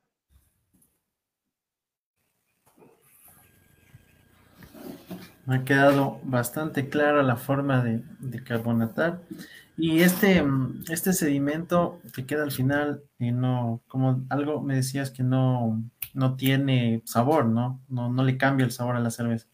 [5.45, 9.21] Me ha quedado bastante clara la forma de, carbonatar.
[9.75, 10.43] Y este,
[10.89, 15.83] este sedimento que queda al final, y no, como algo me decías que no,
[16.13, 17.81] no tiene sabor, ¿no?
[17.89, 18.09] ¿no?
[18.09, 19.47] No le cambia el sabor a la cerveza.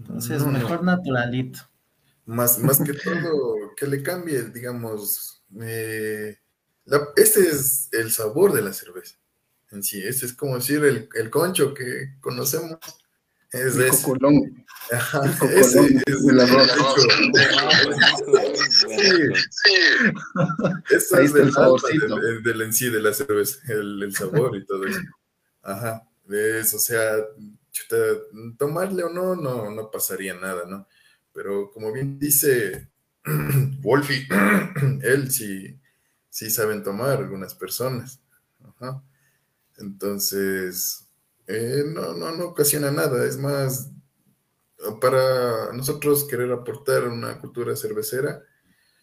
[0.00, 1.60] Entonces, mejor naturalito.
[2.26, 6.38] Más, más que todo, que le cambie, digamos, eh,
[7.16, 9.20] este es el sabor de la cerveza
[9.70, 10.02] en sí.
[10.02, 12.78] Este es como decir el, el concho que conocemos
[13.52, 14.64] es el cocolón.
[14.92, 15.22] Ajá,
[15.54, 16.70] ese es el arroz
[18.70, 19.74] Sí,
[20.90, 24.86] Eso es del, del, del, en sí de la cerveza, el, el, sabor y todo
[24.86, 25.00] eso.
[25.62, 27.16] Ajá, es, o sea,
[28.58, 30.86] tomarle o no, no, no pasaría nada, ¿no?
[31.32, 32.88] Pero como bien dice
[33.80, 34.26] Wolfie,
[35.02, 35.78] él sí,
[36.28, 38.20] sí saben tomar algunas personas.
[39.76, 41.06] Entonces,
[41.46, 43.90] eh, no, no, no ocasiona nada, es más,
[45.00, 48.42] para nosotros querer aportar una cultura cervecera,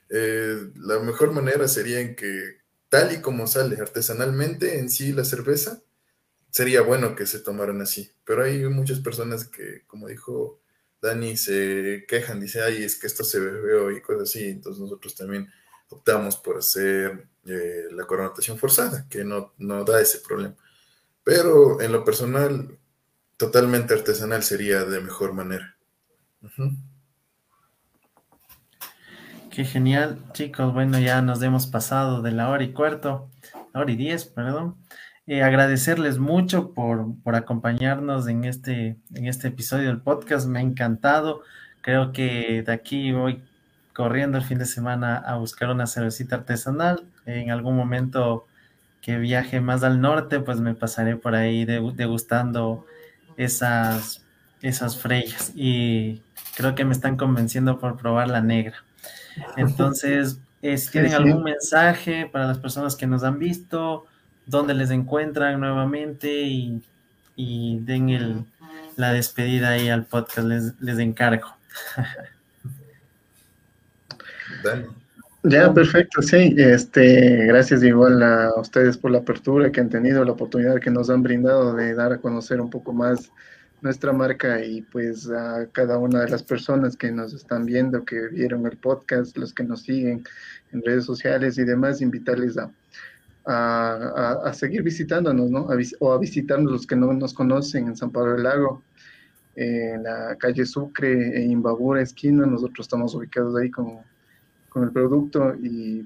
[0.09, 2.57] eh, la mejor manera sería en que
[2.89, 5.81] tal y como sale artesanalmente en sí la cerveza,
[6.49, 8.11] sería bueno que se tomaran así.
[8.25, 10.59] Pero hay muchas personas que, como dijo
[11.01, 14.49] Dani, se quejan, dice, ay, es que esto se bebió y cosas así.
[14.49, 15.49] Entonces nosotros también
[15.89, 20.55] optamos por hacer eh, la coronación forzada, que no, no da ese problema.
[21.23, 22.77] Pero en lo personal,
[23.37, 25.77] totalmente artesanal sería de mejor manera.
[29.51, 30.73] Qué genial, chicos.
[30.73, 33.29] Bueno, ya nos hemos pasado de la hora y cuarto,
[33.73, 34.77] la hora y diez, perdón.
[35.27, 40.47] Eh, agradecerles mucho por, por, acompañarnos en este, en este episodio del podcast.
[40.47, 41.41] Me ha encantado.
[41.81, 43.43] Creo que de aquí voy
[43.93, 47.03] corriendo el fin de semana a buscar una cervecita artesanal.
[47.25, 48.47] En algún momento
[49.01, 52.85] que viaje más al norte, pues me pasaré por ahí degustando
[53.35, 54.23] esas,
[54.61, 56.21] esas freyas y
[56.55, 58.77] creo que me están convenciendo por probar la negra.
[59.57, 64.05] Entonces, si tienen algún mensaje para las personas que nos han visto,
[64.47, 66.81] dónde les encuentran nuevamente y,
[67.81, 68.45] den el,
[68.95, 71.55] la despedida ahí al podcast, les, les encargo.
[74.63, 74.87] Dale.
[75.43, 76.55] Ya, perfecto, sí.
[76.57, 81.09] Este, gracias igual a ustedes por la apertura que han tenido, la oportunidad que nos
[81.09, 83.31] han brindado de dar a conocer un poco más
[83.81, 88.27] nuestra marca y pues a cada una de las personas que nos están viendo, que
[88.29, 90.23] vieron el podcast, los que nos siguen
[90.73, 92.69] en redes sociales y demás, invitarles a,
[93.47, 95.67] a, seguir visitándonos, ¿no?
[95.99, 98.83] o a visitarnos los que no nos conocen en San Pablo del Lago,
[99.55, 104.03] en la calle Sucre, en Imbabura, esquina, nosotros estamos ubicados ahí como
[104.69, 106.05] con el producto y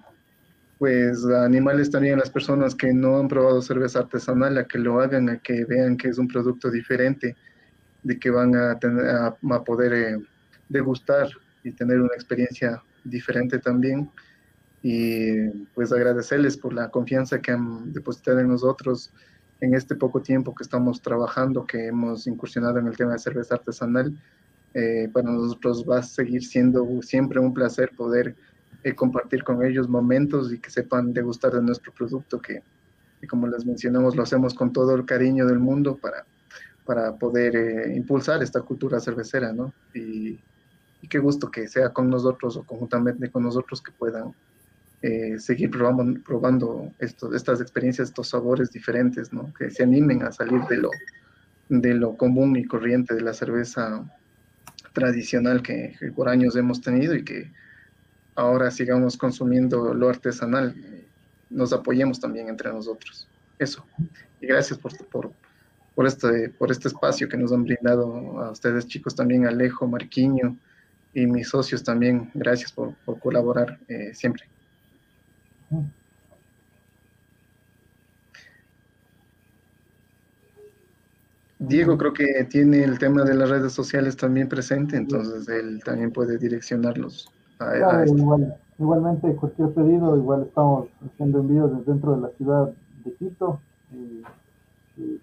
[0.78, 5.30] pues animales también las personas que no han probado cerveza artesanal a que lo hagan,
[5.30, 7.36] a que vean que es un producto diferente,
[8.04, 10.18] de que van a, tener, a, poder eh,
[10.70, 11.30] degustar
[11.64, 14.10] y tener una experiencia diferente también.
[14.84, 19.12] Y pues agradecerles por la confianza que han depositado en nosotros
[19.60, 23.56] en este poco tiempo que estamos trabajando, que hemos incursionado en el tema de cerveza
[23.56, 24.14] artesanal.
[24.74, 28.36] Eh, para nosotros va a seguir siendo siempre un placer poder
[28.84, 32.64] eh, compartir con ellos momentos y que sepan degustar de nuestro producto, que,
[33.30, 36.26] como les mencionamos, lo hacemos con todo el cariño del mundo para,
[36.86, 39.74] para poder eh, impulsar esta cultura cervecera, ¿no?
[39.94, 40.40] Y,
[41.10, 44.34] qué gusto que sea con nosotros o conjuntamente con nosotros que puedan
[45.02, 49.30] eh, seguir probando, probando estas experiencias, estos sabores diferentes.
[49.58, 50.92] Que se animen a salir de lo,
[51.70, 54.06] de lo común y corriente de la cerveza
[54.94, 57.52] tradicional que por años hemos tenido y que
[58.36, 60.76] ahora sigamos consumiendo lo artesanal,
[61.50, 63.28] nos apoyemos también entre nosotros.
[63.60, 63.86] Eso.
[64.40, 65.32] Y gracias por, por,
[65.96, 70.58] por, este, por este espacio que nos han brindado a ustedes chicos también, Alejo, Marquiño
[71.14, 72.32] y mis socios también.
[72.34, 74.46] Gracias por, por colaborar eh, siempre.
[81.62, 86.12] Diego creo que tiene el tema de las redes sociales también presente, entonces él también
[86.12, 87.32] puede direccionarlos
[88.78, 92.74] igualmente, cualquier pedido, igual estamos haciendo envíos desde dentro de la ciudad
[93.06, 93.60] de Quito,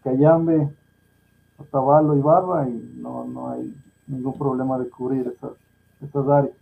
[0.03, 0.69] Cayambe,
[1.59, 3.75] Otavalo y Barra, y no, no hay
[4.07, 5.53] ningún problema de cubrir esas,
[6.01, 6.55] esas áreas.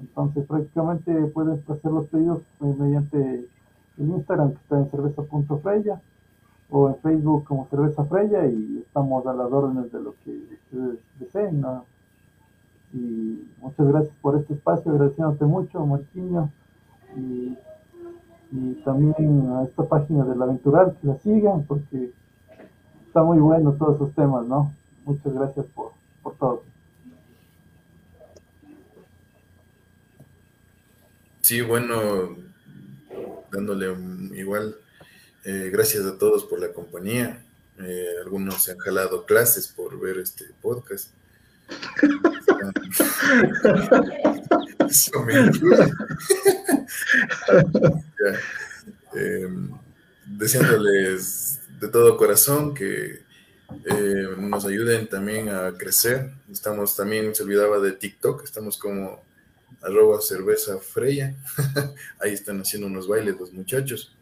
[0.00, 3.46] Entonces, prácticamente puedes hacer los pedidos mediante
[3.96, 6.00] el Instagram que está en cerveza.freya
[6.70, 10.98] o en Facebook como cerveza freya y estamos a las órdenes de lo que ustedes
[11.18, 11.60] deseen.
[11.60, 11.84] ¿no?
[12.92, 16.50] Y muchas gracias por este espacio, agradeciéndote mucho, Marquinho.
[17.16, 17.56] Y
[18.84, 22.12] también a esta página del Aventural, que la sigan porque
[23.06, 24.72] está muy bueno todos esos temas, ¿no?
[25.04, 25.92] Muchas gracias por,
[26.22, 26.62] por todo.
[31.40, 31.96] Sí, bueno,
[33.50, 33.94] dándole
[34.34, 34.76] igual
[35.44, 37.44] eh, gracias a todos por la compañía.
[37.78, 41.10] Eh, algunos se han jalado clases por ver este podcast.
[44.88, 45.12] Eso
[49.14, 49.70] em,
[50.26, 53.24] deseándoles de todo corazón que
[53.84, 56.30] eh, nos ayuden también a crecer.
[56.50, 59.22] Estamos también, se olvidaba de TikTok, estamos como
[59.82, 61.34] arroba cerveza freya.
[62.20, 64.14] Ahí están haciendo unos bailes los muchachos.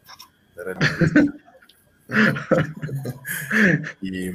[4.02, 4.30] y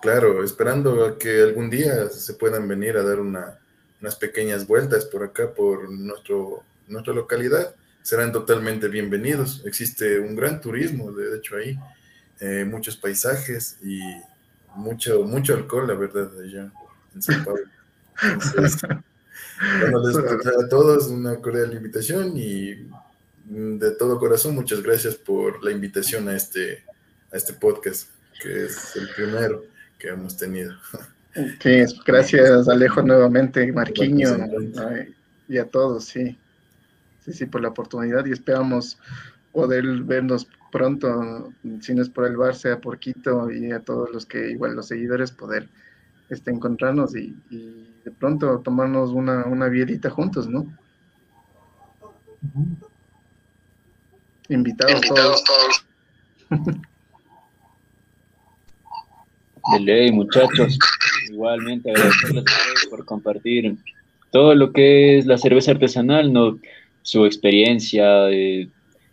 [0.00, 5.22] claro, esperando a que algún día se puedan venir a dar unas pequeñas vueltas por
[5.22, 9.62] acá, por nuestro, nuestra localidad, serán totalmente bienvenidos.
[9.64, 11.78] Existe un gran turismo, de hecho, ahí,
[12.40, 14.00] eh, muchos paisajes y
[14.74, 16.72] mucho, mucho alcohol, la verdad, allá
[17.14, 17.62] en San Pablo.
[20.60, 22.88] a todos una cordial invitación y
[23.44, 26.82] de todo corazón, muchas gracias por la invitación a este,
[27.32, 28.10] a este podcast,
[28.42, 29.64] que es el primero
[29.98, 30.74] que hemos tenido.
[31.60, 34.36] Sí, gracias Alejo nuevamente, Marquiño,
[35.48, 36.38] y a todos, sí.
[37.24, 38.98] Sí, sí, por la oportunidad y esperamos
[39.52, 44.10] poder vernos pronto, si no es por el bar, sea por Quito y a todos
[44.12, 45.68] los que, igual los seguidores, poder
[46.28, 47.34] este, encontrarnos y,
[48.04, 49.70] de pronto tomarnos una, una
[50.10, 50.66] juntos, ¿no?
[54.48, 55.44] Invitados, todos.
[59.72, 60.78] De ley, muchachos.
[61.30, 62.44] Igualmente agradecerles
[62.90, 63.76] por compartir
[64.30, 66.58] todo lo que es la cerveza artesanal, ¿no?
[67.04, 68.68] su experiencia, eh,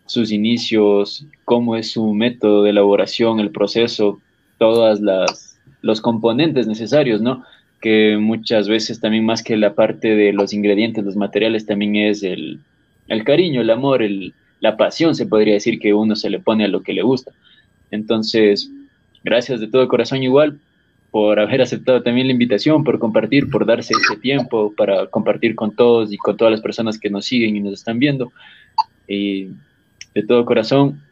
[0.06, 4.20] sus inicios, cómo es su método de elaboración, el proceso,
[4.58, 5.50] todas las
[5.82, 7.44] los componentes necesarios, ¿no?
[7.80, 12.22] Que muchas veces también más que la parte de los ingredientes, los materiales, también es
[12.22, 12.60] el,
[13.08, 14.32] el cariño, el amor, el,
[14.62, 17.32] la pasión, se podría decir que uno se le pone a lo que le gusta.
[17.90, 18.70] Entonces,
[19.24, 20.58] gracias de todo corazón igual
[21.10, 25.74] por haber aceptado también la invitación, por compartir, por darse ese tiempo para compartir con
[25.74, 28.32] todos y con todas las personas que nos siguen y nos están viendo.
[29.08, 29.48] Y
[30.14, 31.02] de todo corazón,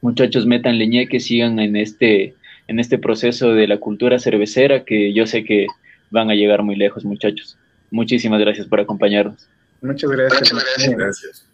[0.00, 2.34] muchachos, metan leñe, sigan en este,
[2.68, 5.66] en este proceso de la cultura cervecera, que yo sé que
[6.10, 7.58] van a llegar muy lejos, muchachos.
[7.90, 9.48] Muchísimas gracias por acompañarnos.
[9.82, 10.52] Muchas gracias.
[10.52, 11.51] Muchas gracias.